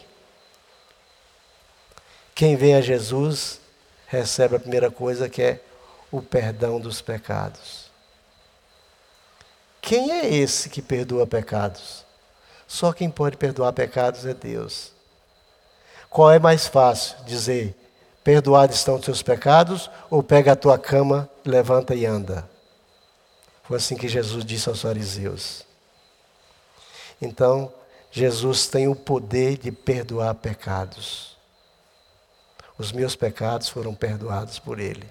[2.33, 3.59] Quem vem a Jesus
[4.07, 5.61] recebe a primeira coisa que é
[6.09, 7.91] o perdão dos pecados.
[9.81, 12.05] Quem é esse que perdoa pecados?
[12.65, 14.91] Só quem pode perdoar pecados é Deus.
[16.09, 17.75] Qual é mais fácil dizer,
[18.23, 22.49] perdoados estão os teus pecados, ou pega a tua cama, levanta e anda?
[23.63, 25.64] Foi assim que Jesus disse aos fariseus.
[27.21, 27.71] Então,
[28.11, 31.35] Jesus tem o poder de perdoar pecados.
[32.77, 35.05] Os meus pecados foram perdoados por Ele.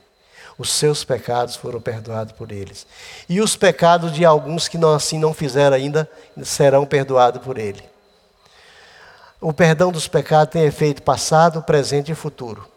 [0.56, 2.86] Os seus pecados foram perdoados por eles.
[3.28, 6.08] E os pecados de alguns que não, assim não fizeram ainda
[6.44, 7.82] serão perdoados por Ele.
[9.40, 12.68] O perdão dos pecados tem efeito passado, presente e futuro.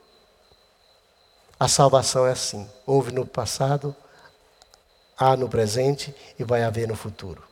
[1.59, 3.95] A salvação é assim: houve no passado,
[5.17, 7.43] há no presente e vai haver no futuro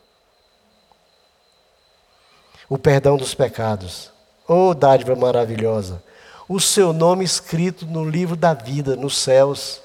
[2.69, 4.12] o perdão dos pecados.
[4.47, 6.04] Oh, dádiva maravilhosa!
[6.47, 9.82] O seu nome escrito no livro da vida, nos céus.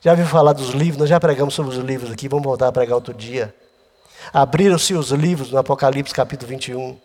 [0.00, 0.98] Já ouviu falar dos livros?
[0.98, 3.52] Nós já pregamos sobre os livros aqui, vamos voltar a pregar outro dia.
[4.32, 6.98] Abriram-se os livros no Apocalipse capítulo 21.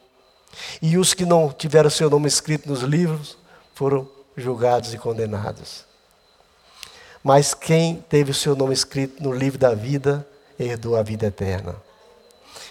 [0.82, 3.36] E os que não tiveram seu nome escrito nos livros
[3.74, 5.86] foram julgados e condenados.
[7.24, 10.28] Mas quem teve o seu nome escrito no livro da vida,
[10.60, 11.76] herdou a vida eterna.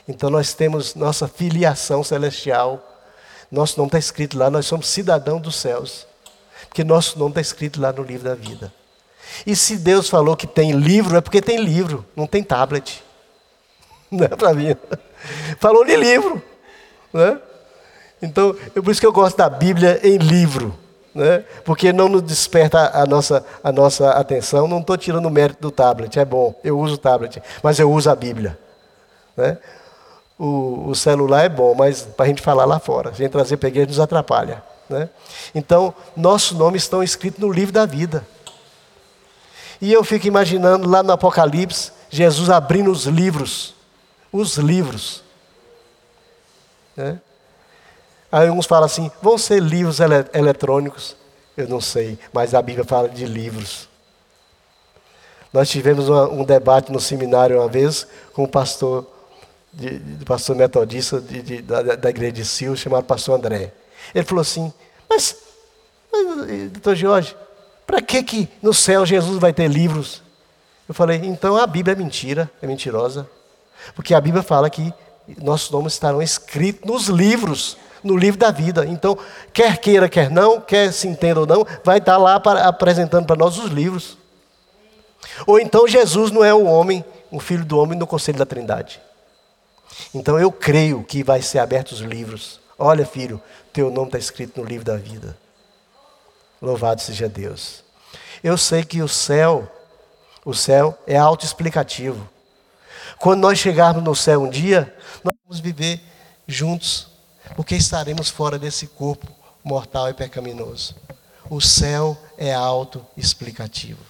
[0.07, 2.83] Então nós temos nossa filiação celestial.
[3.51, 6.07] Nosso nome está escrito lá, nós somos cidadãos dos céus.
[6.69, 8.73] Porque nosso nome está escrito lá no livro da vida.
[9.47, 13.03] E se Deus falou que tem livro, é porque tem livro, não tem tablet.
[14.11, 14.77] Não é para mim.
[15.59, 16.43] Falou de livro.
[17.15, 17.38] Né?
[18.21, 20.79] Então, é por isso que eu gosto da Bíblia em livro.
[21.15, 21.45] Né?
[21.65, 24.69] Porque não nos desperta a nossa, a nossa atenção.
[24.69, 27.91] Não estou tirando o mérito do tablet, é bom, eu uso o tablet, mas eu
[27.91, 28.59] uso a Bíblia.
[29.37, 29.59] Né?
[30.43, 33.55] O, o celular é bom, mas para a gente falar lá fora, a gente trazer
[33.65, 34.61] igreja nos atrapalha.
[34.91, 35.09] Né?
[35.55, 38.27] Então, nossos nomes estão escritos no livro da vida.
[39.81, 43.77] E eu fico imaginando lá no Apocalipse, Jesus abrindo os livros.
[44.33, 45.23] Os livros.
[46.97, 47.21] Né?
[48.33, 51.15] Aí uns falam assim: vão ser livros ele eletrônicos?
[51.57, 53.89] Eu não sei, mas a Bíblia fala de livros.
[55.53, 59.07] Nós tivemos uma, um debate no seminário uma vez com o pastor
[59.73, 63.73] de, de pastor metodista de, de, da, da, igreja de Sil, chamado pastor André.
[64.15, 64.73] Ele falou assim,
[65.09, 65.37] mas,
[66.13, 67.37] mas doutor Jorge,
[67.87, 70.23] para que que no céu Jesus vai ter livros?
[70.89, 73.29] Eu falei, então a Bíblia é mentira, é mentirosa.
[73.95, 74.93] Porque a Bíblia fala que
[75.39, 78.85] nossos nomes estarão escritos nos livros, no livro da vida.
[78.85, 79.17] Então,
[79.53, 83.37] quer queira, quer não, quer se entenda ou não, vai estar lá para, apresentando para
[83.37, 84.19] nós os livros.
[85.47, 89.01] Ou então Jesus não é o homem, o filho do homem no conselho da Trindade.
[90.15, 92.61] Então eu creio que vai ser abertos os livros.
[92.79, 93.40] Olha, filho,
[93.73, 95.37] teu nome está escrito no livro da vida.
[96.61, 97.85] Louvado seja Deus.
[98.43, 99.71] Eu sei que o céu,
[100.45, 102.29] o céu é autoexplicativo.
[103.19, 106.01] Quando nós chegarmos no céu um dia, nós vamos viver
[106.47, 107.09] juntos,
[107.55, 109.27] porque estaremos fora desse corpo
[109.63, 110.97] mortal e pecaminoso.
[111.49, 114.01] O céu é autoexplicativo.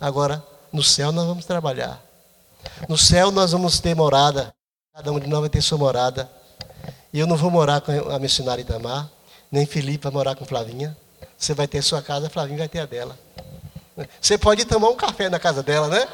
[0.00, 2.05] Agora, no céu nós vamos trabalhar.
[2.88, 4.54] No céu nós vamos ter morada.
[4.94, 6.30] Cada um de nós vai ter sua morada.
[7.12, 9.10] E eu não vou morar com a missionária Itamar,
[9.50, 10.96] nem Felipe vai morar com Flavinha.
[11.36, 13.18] Você vai ter sua casa, Flavinha vai ter a dela.
[14.20, 16.06] Você pode tomar um café na casa dela, né?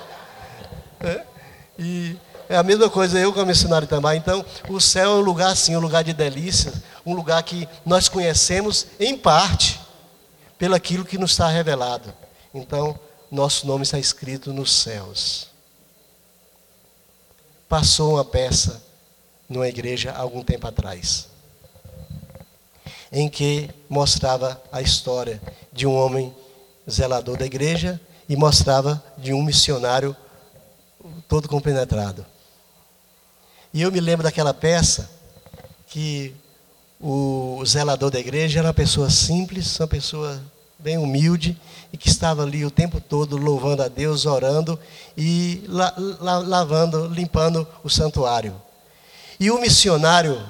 [1.01, 1.25] É?
[1.79, 2.17] E
[2.49, 4.17] é a mesma coisa eu como missionário também.
[4.19, 6.73] Então, o céu é um lugar assim, um lugar de delícia,
[7.05, 9.81] um lugar que nós conhecemos em parte
[10.59, 12.13] pelo aquilo que nos está revelado.
[12.55, 12.99] Então,
[13.31, 15.52] nosso nome está escrito nos céus.
[17.73, 18.83] Passou uma peça
[19.49, 21.29] numa igreja algum tempo atrás,
[23.11, 25.41] em que mostrava a história
[25.73, 26.35] de um homem
[26.87, 27.99] zelador da igreja
[28.29, 30.15] e mostrava de um missionário
[31.27, 32.27] todo compenetrado.
[33.73, 35.09] E eu me lembro daquela peça
[35.87, 36.37] que
[37.01, 40.43] o zelador da igreja era uma pessoa simples, uma pessoa
[40.83, 41.57] bem humilde
[41.93, 44.79] e que estava ali o tempo todo louvando a Deus, orando
[45.17, 48.55] e la, la, lavando, limpando o santuário.
[49.39, 50.41] E o missionário,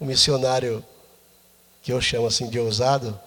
[0.00, 0.84] o missionário
[1.82, 3.18] que eu chamo assim de ousado,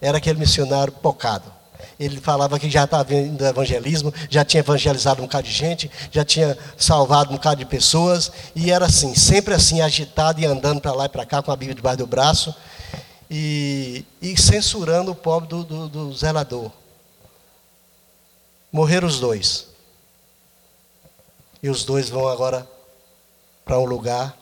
[0.00, 1.52] era aquele missionário pocado.
[1.98, 6.24] Ele falava que já estava vindo evangelismo, já tinha evangelizado um bocado de gente, já
[6.24, 10.92] tinha salvado um bocado de pessoas, e era assim, sempre assim, agitado e andando para
[10.92, 12.54] lá e para cá com a Bíblia debaixo do braço,
[13.30, 16.70] e, e censurando o pobre do, do, do zelador.
[18.72, 19.68] Morreram os dois.
[21.62, 22.68] E os dois vão agora
[23.64, 24.36] para um lugar.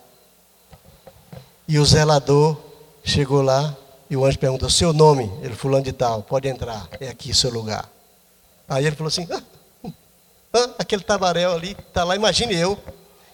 [1.66, 2.56] E o zelador
[3.04, 3.76] chegou lá
[4.08, 5.30] e o anjo perguntou: Seu nome?
[5.42, 7.90] Ele, Fulano de Tal, pode entrar, é aqui seu lugar.
[8.68, 9.42] Aí ele falou assim: ah,
[10.52, 12.78] ah, aquele tabaréu ali, está lá, imagine eu,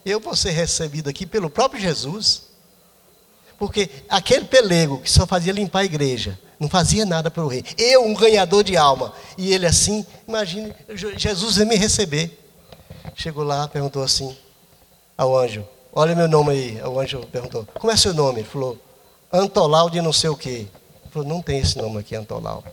[0.04, 2.51] eu vou ser recebido aqui pelo próprio Jesus.
[3.62, 7.64] Porque aquele pelego que só fazia limpar a igreja, não fazia nada para o rei.
[7.78, 9.12] Eu, um ganhador de alma.
[9.38, 10.74] E ele assim, imagine,
[11.16, 12.36] Jesus veio me receber.
[13.14, 14.36] Chegou lá, perguntou assim
[15.16, 16.82] ao anjo: Olha meu nome aí.
[16.82, 18.40] O anjo perguntou: Como é seu nome?
[18.40, 18.76] Ele falou:
[19.32, 20.66] Antolau de não sei o quê.
[21.04, 22.64] Ele falou, não tem esse nome aqui, Antolau.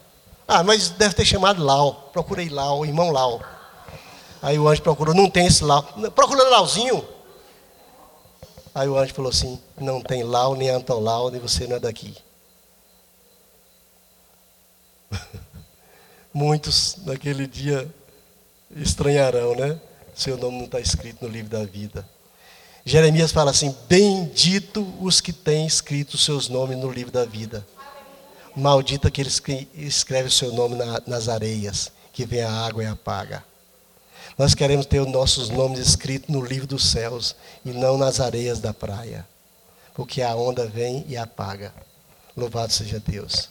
[0.48, 2.10] Ah, mas deve ter chamado Lau.
[2.12, 3.40] Procurei Lau, irmão Lau.
[4.42, 5.84] Aí o anjo procurou, não tem esse Lau.
[6.16, 7.19] Procura Lauzinho.
[8.74, 12.16] Aí o anjo falou assim, não tem Lau, nem Antolau, nem você não é daqui.
[16.34, 17.90] Muitos naquele dia
[18.76, 19.80] estranharão, né?
[20.14, 22.08] Seu nome não está escrito no livro da vida.
[22.86, 27.66] Jeremias fala assim: Bendito os que têm escrito seus nomes no livro da vida.
[28.56, 32.88] Maldito aqueles que escrevem o seu nome na, nas areias, que vem a água e
[32.88, 33.44] apaga.
[34.40, 37.36] Nós queremos ter os nossos nomes escritos no livro dos céus
[37.66, 39.28] e não nas areias da praia,
[39.94, 41.74] porque a onda vem e apaga.
[42.38, 43.50] Louvado seja Deus.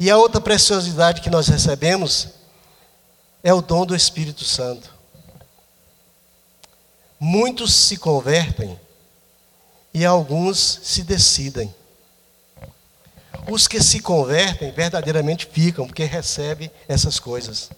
[0.00, 2.28] E a outra preciosidade que nós recebemos
[3.44, 4.90] é o dom do Espírito Santo.
[7.20, 8.80] Muitos se convertem
[9.92, 11.74] e alguns se decidem.
[13.46, 17.68] Os que se convertem verdadeiramente ficam, porque recebem essas coisas.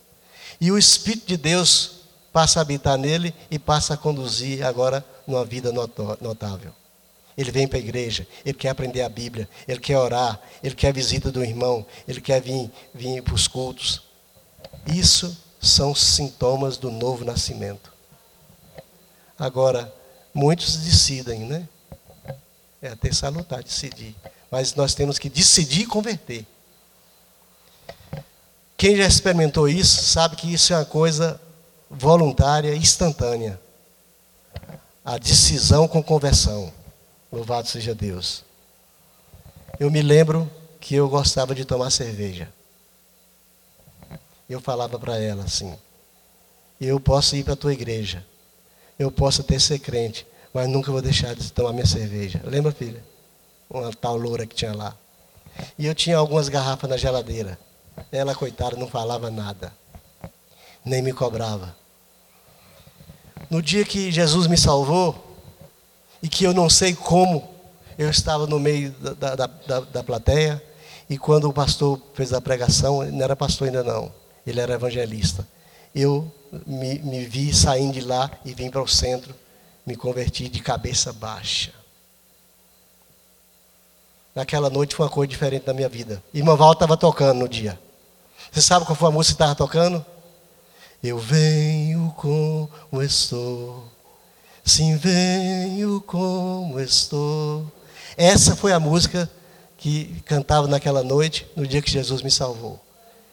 [0.60, 1.98] E o Espírito de Deus
[2.32, 6.72] passa a habitar nele e passa a conduzir agora numa vida notável.
[7.36, 10.88] Ele vem para a igreja, ele quer aprender a Bíblia, ele quer orar, ele quer
[10.88, 14.02] a visita do irmão, ele quer vir, vir para os cultos.
[14.86, 17.92] Isso são sintomas do novo nascimento.
[19.38, 19.92] Agora,
[20.34, 21.68] muitos decidem, né?
[22.82, 24.16] É até salutar decidir.
[24.50, 26.44] Mas nós temos que decidir e converter.
[28.78, 31.40] Quem já experimentou isso sabe que isso é uma coisa
[31.90, 33.60] voluntária, instantânea.
[35.04, 36.72] A decisão com conversão.
[37.32, 38.44] Louvado seja Deus.
[39.80, 40.48] Eu me lembro
[40.80, 42.48] que eu gostava de tomar cerveja.
[44.48, 45.76] Eu falava para ela assim:
[46.80, 48.24] Eu posso ir para a tua igreja,
[48.96, 50.24] eu posso até ser crente,
[50.54, 52.40] mas nunca vou deixar de tomar minha cerveja.
[52.44, 53.02] Lembra, filha?
[53.68, 54.96] Uma tal loura que tinha lá.
[55.76, 57.58] E eu tinha algumas garrafas na geladeira.
[58.10, 59.72] Ela, coitada, não falava nada.
[60.84, 61.76] Nem me cobrava.
[63.50, 65.28] No dia que Jesus me salvou,
[66.22, 67.48] e que eu não sei como,
[67.96, 70.62] eu estava no meio da, da, da, da plateia,
[71.08, 74.12] e quando o pastor fez a pregação, não era pastor ainda não,
[74.46, 75.46] ele era evangelista.
[75.94, 76.30] Eu
[76.66, 79.34] me, me vi saindo de lá e vim para o centro,
[79.86, 81.72] me converti de cabeça baixa.
[84.34, 86.22] Naquela noite foi uma coisa diferente na minha vida.
[86.32, 87.78] Irmã Val estava tocando no dia.
[88.50, 90.04] Você sabe qual foi a música que estava tocando?
[91.02, 93.84] Eu venho como estou.
[94.64, 97.70] Sim, venho como estou.
[98.16, 99.30] Essa foi a música
[99.76, 102.80] que cantava naquela noite, no dia que Jesus me salvou.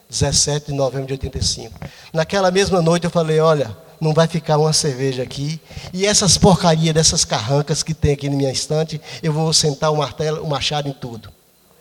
[0.09, 1.73] 17 de novembro de 85.
[2.13, 5.59] Naquela mesma noite eu falei: olha, não vai ficar uma cerveja aqui.
[5.91, 9.97] E essas porcarias dessas carrancas que tem aqui na minha estante, eu vou sentar o
[9.97, 11.31] martelo, o machado em tudo.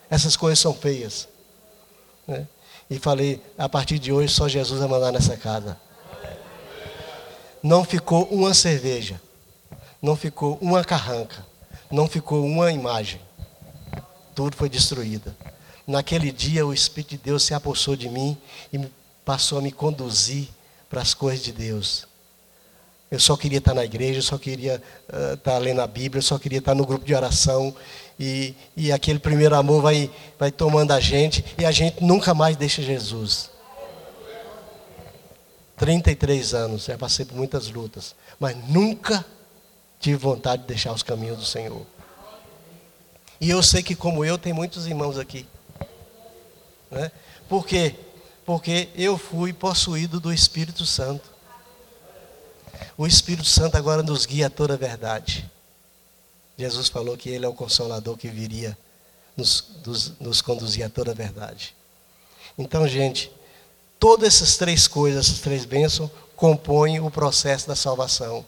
[0.09, 1.27] Essas coisas são feias.
[2.27, 2.47] Né?
[2.89, 5.77] E falei: a partir de hoje só Jesus vai mandar nessa casa.
[7.61, 9.19] Não ficou uma cerveja,
[10.01, 11.45] não ficou uma carranca,
[11.89, 13.19] não ficou uma imagem.
[14.35, 15.35] Tudo foi destruído.
[15.87, 18.37] Naquele dia o Espírito de Deus se apossou de mim
[18.71, 18.79] e
[19.23, 20.49] passou a me conduzir
[20.89, 22.07] para as coisas de Deus.
[23.09, 26.23] Eu só queria estar na igreja, eu só queria uh, estar lendo a Bíblia, eu
[26.23, 27.75] só queria estar no grupo de oração.
[28.19, 30.09] E, e aquele primeiro amor vai,
[30.39, 33.49] vai tomando a gente e a gente nunca mais deixa Jesus.
[35.77, 39.25] 33 anos, já passei por muitas lutas, mas nunca
[39.99, 41.85] tive vontade de deixar os caminhos do Senhor.
[43.41, 45.45] E eu sei que, como eu, tem muitos irmãos aqui.
[46.89, 47.11] Né?
[47.49, 47.95] Por quê?
[48.45, 51.29] Porque eu fui possuído do Espírito Santo.
[52.97, 55.49] O Espírito Santo agora nos guia a toda a verdade.
[56.57, 58.77] Jesus falou que Ele é o consolador que viria
[59.35, 61.75] nos, nos, nos conduzir a toda a verdade.
[62.57, 63.31] Então, gente,
[63.99, 68.45] todas essas três coisas, essas três bênçãos, compõem o processo da salvação,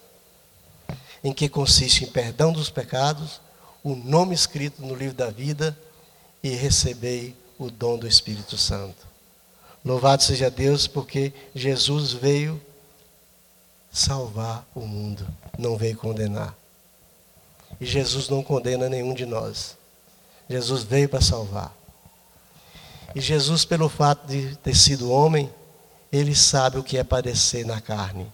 [1.24, 3.42] em que consiste em perdão dos pecados,
[3.84, 5.78] o nome escrito no livro da vida
[6.44, 9.08] e receber o dom do Espírito Santo.
[9.84, 12.62] Louvado seja Deus, porque Jesus veio
[13.92, 15.26] salvar o mundo,
[15.58, 16.56] não veio condenar.
[17.80, 19.78] E Jesus não condena nenhum de nós.
[20.50, 21.76] Jesus veio para salvar.
[23.14, 25.50] E Jesus, pelo fato de ter sido homem,
[26.12, 28.32] ele sabe o que é padecer na carne.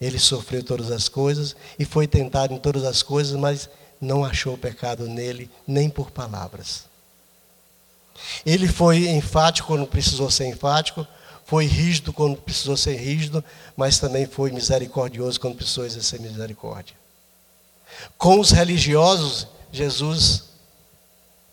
[0.00, 3.68] Ele sofreu todas as coisas e foi tentado em todas as coisas, mas
[4.00, 6.84] não achou pecado nele, nem por palavras.
[8.44, 11.06] Ele foi enfático quando precisou ser enfático,
[11.44, 13.42] foi rígido quando precisou ser rígido,
[13.76, 16.94] mas também foi misericordioso quando precisou exercer misericórdia.
[18.16, 20.44] Com os religiosos, Jesus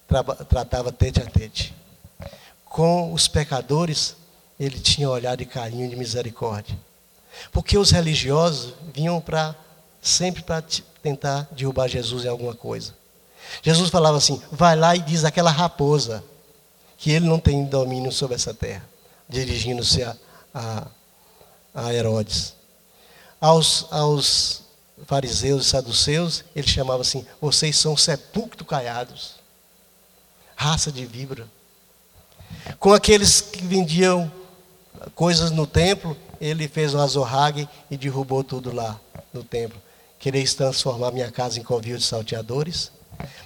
[0.08, 1.74] tra tratava tete a tete.
[2.66, 4.16] Com os pecadores,
[4.60, 6.78] ele tinha olhar de carinho e de misericórdia.
[7.52, 9.56] Porque os religiosos vinham para
[10.02, 10.64] sempre para
[11.02, 12.94] tentar derrubar Jesus em alguma coisa.
[13.62, 16.24] Jesus falava assim: vai lá e diz àquela raposa
[16.98, 18.96] que ele não tem domínio sobre essa terra
[19.28, 20.16] dirigindo-se a,
[20.54, 20.88] a,
[21.74, 22.54] a, Herodes.
[23.42, 24.64] Aos, aos
[25.06, 29.36] fariseus e saduceus, ele chamava assim: vocês são sepulcro caiados,
[30.56, 31.48] raça de víbora.
[32.80, 34.32] Com aqueles que vendiam
[35.14, 39.00] coisas no templo, ele fez um azorrague e derrubou tudo lá
[39.34, 39.82] no templo.
[40.20, 42.92] Quereis transformar minha casa em covil de salteadores?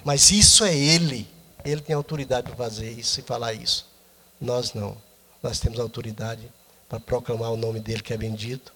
[0.04, 1.28] Mas isso é ele.
[1.64, 3.86] Ele tem autoridade para fazer isso e falar isso.
[4.40, 4.96] Nós não
[5.42, 6.50] nós temos autoridade
[6.88, 8.72] para proclamar o nome dele que é bendito.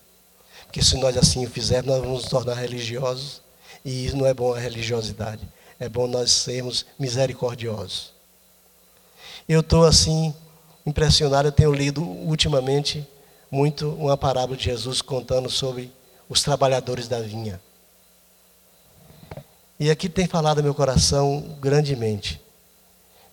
[0.66, 3.40] Porque se nós assim o fizermos, nós vamos nos tornar religiosos.
[3.84, 5.42] E isso não é bom a religiosidade.
[5.78, 8.12] É bom nós sermos misericordiosos.
[9.48, 10.34] Eu estou assim,
[10.86, 11.48] impressionado.
[11.48, 13.06] Eu tenho lido ultimamente
[13.50, 15.92] muito uma parábola de Jesus contando sobre
[16.28, 17.60] os trabalhadores da vinha.
[19.78, 22.40] E aqui tem falado meu coração grandemente.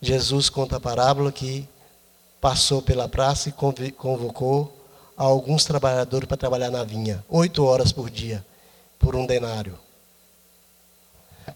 [0.01, 1.67] Jesus conta a parábola que
[2.41, 4.80] passou pela praça e convocou
[5.25, 8.43] alguns trabalhadores para trabalhar na vinha, oito horas por dia,
[8.97, 9.77] por um denário.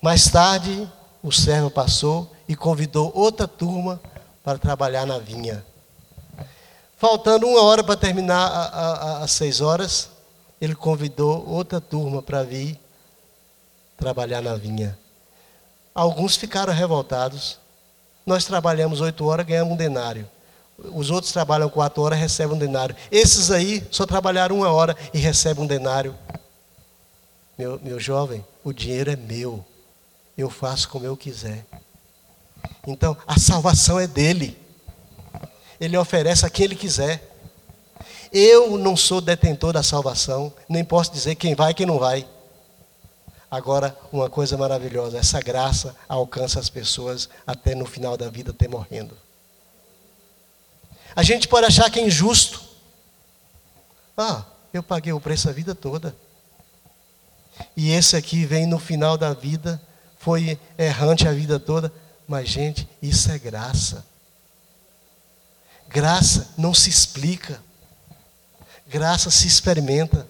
[0.02, 0.88] Mais tarde,
[1.24, 4.00] o servo passou e convidou outra turma
[4.44, 5.66] para trabalhar na vinha.
[6.98, 8.48] Faltando uma hora para terminar
[9.22, 10.10] às seis horas,
[10.62, 12.80] ele convidou outra turma para vir
[13.98, 14.98] trabalhar na vinha.
[15.94, 17.58] Alguns ficaram revoltados.
[18.26, 20.30] Nós trabalhamos oito horas, ganhamos um denário.
[20.78, 22.96] Os outros trabalham quatro horas e recebem um denário.
[23.12, 26.16] Esses aí só trabalharam uma hora e recebem um denário.
[27.58, 29.66] Meu, meu jovem, o dinheiro é meu.
[30.38, 31.66] Eu faço como eu quiser.
[32.86, 34.58] Então, a salvação é dele.
[35.80, 37.32] Ele oferece a quem ele quiser.
[38.32, 42.28] Eu não sou detentor da salvação, nem posso dizer quem vai e quem não vai.
[43.50, 48.68] Agora, uma coisa maravilhosa: essa graça alcança as pessoas até no final da vida, até
[48.68, 49.16] morrendo.
[51.16, 52.62] A gente pode achar que é injusto.
[54.18, 54.44] Ah,
[54.74, 56.16] eu paguei o preço a vida toda.
[57.76, 59.82] E esse aqui vem no final da vida,
[60.20, 61.92] foi errante a vida toda.
[62.28, 64.06] Mas, gente, isso é graça.
[65.88, 67.62] Graça não se explica.
[68.88, 70.28] Graça se experimenta.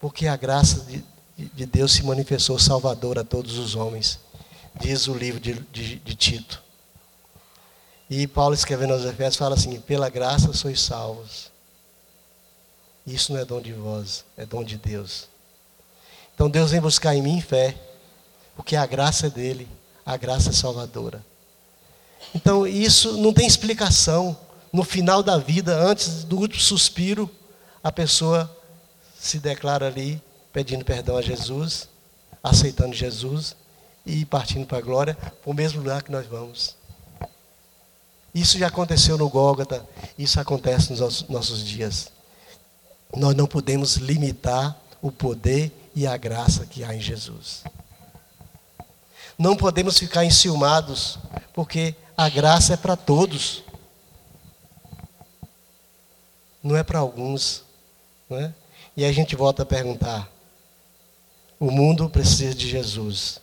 [0.00, 1.04] Porque a graça de,
[1.36, 4.18] de Deus se manifestou salvador a todos os homens.
[4.80, 6.62] Diz o livro de, de, de Tito.
[8.14, 11.50] E Paulo escrevendo aos Efésios fala assim: pela graça sois salvos.
[13.06, 15.28] Isso não é dom de vós, é dom de Deus.
[16.34, 17.74] Então Deus vem buscar em mim fé,
[18.54, 19.66] porque a graça é dele,
[20.04, 21.24] a graça é salvadora.
[22.34, 24.38] Então, isso não tem explicação.
[24.70, 27.30] No final da vida, antes do último suspiro,
[27.82, 28.54] a pessoa
[29.18, 31.88] se declara ali pedindo perdão a Jesus,
[32.42, 33.56] aceitando Jesus
[34.04, 36.76] e partindo para a glória, para o mesmo lugar que nós vamos.
[38.34, 39.86] Isso já aconteceu no Gólgota,
[40.18, 42.10] isso acontece nos nossos dias.
[43.14, 47.62] Nós não podemos limitar o poder e a graça que há em Jesus.
[49.38, 51.18] Não podemos ficar enciumados,
[51.52, 53.62] porque a graça é para todos.
[56.62, 57.64] Não é para alguns.
[58.30, 58.54] Não é?
[58.96, 60.30] E a gente volta a perguntar:
[61.58, 63.40] o mundo precisa de Jesus.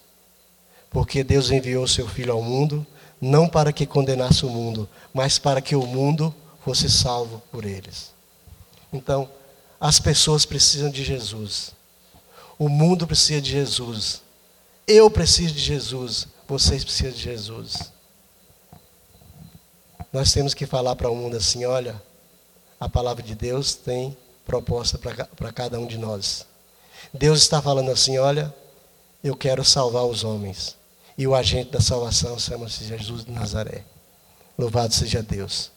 [0.89, 2.85] Porque Deus enviou seu Filho ao mundo,
[3.21, 8.13] não para que condenasse o mundo, mas para que o mundo fosse salvo por eles.
[8.91, 9.29] Então,
[9.79, 11.71] as pessoas precisam de Jesus.
[12.57, 14.21] O mundo precisa de Jesus.
[14.87, 16.27] Eu preciso de Jesus.
[16.47, 17.91] Vocês precisam de Jesus.
[20.11, 22.01] Nós temos que falar para o mundo assim: olha,
[22.79, 26.45] a palavra de Deus tem proposta para cada um de nós.
[27.13, 28.53] Deus está falando assim: olha,
[29.23, 30.75] eu quero salvar os homens.
[31.19, 33.83] E o agente da salvação chama-se Jesus de Nazaré.
[34.57, 35.69] Louvado seja Deus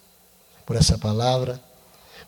[0.64, 1.61] por essa palavra,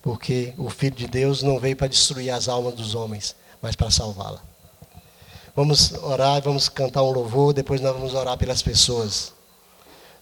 [0.03, 3.89] porque o Filho de Deus não veio para destruir as almas dos homens, mas para
[3.89, 4.43] salvá-la.
[5.55, 9.33] Vamos orar, vamos cantar um louvor, depois nós vamos orar pelas pessoas.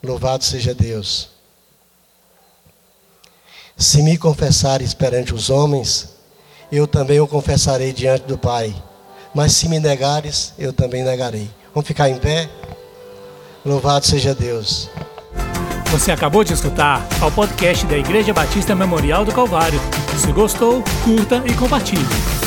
[0.02, 1.30] Louvado seja Deus.
[3.74, 6.10] Se me confessares perante os homens,
[6.70, 8.74] eu também o confessarei diante do Pai.
[9.34, 11.50] Mas se me negares, eu também negarei.
[11.72, 12.50] Vamos ficar em pé?
[13.64, 14.90] Louvado seja Deus.
[15.92, 19.80] Você acabou de escutar o podcast da Igreja Batista Memorial do Calvário.
[20.18, 22.41] Se gostou, curta e compartilhe.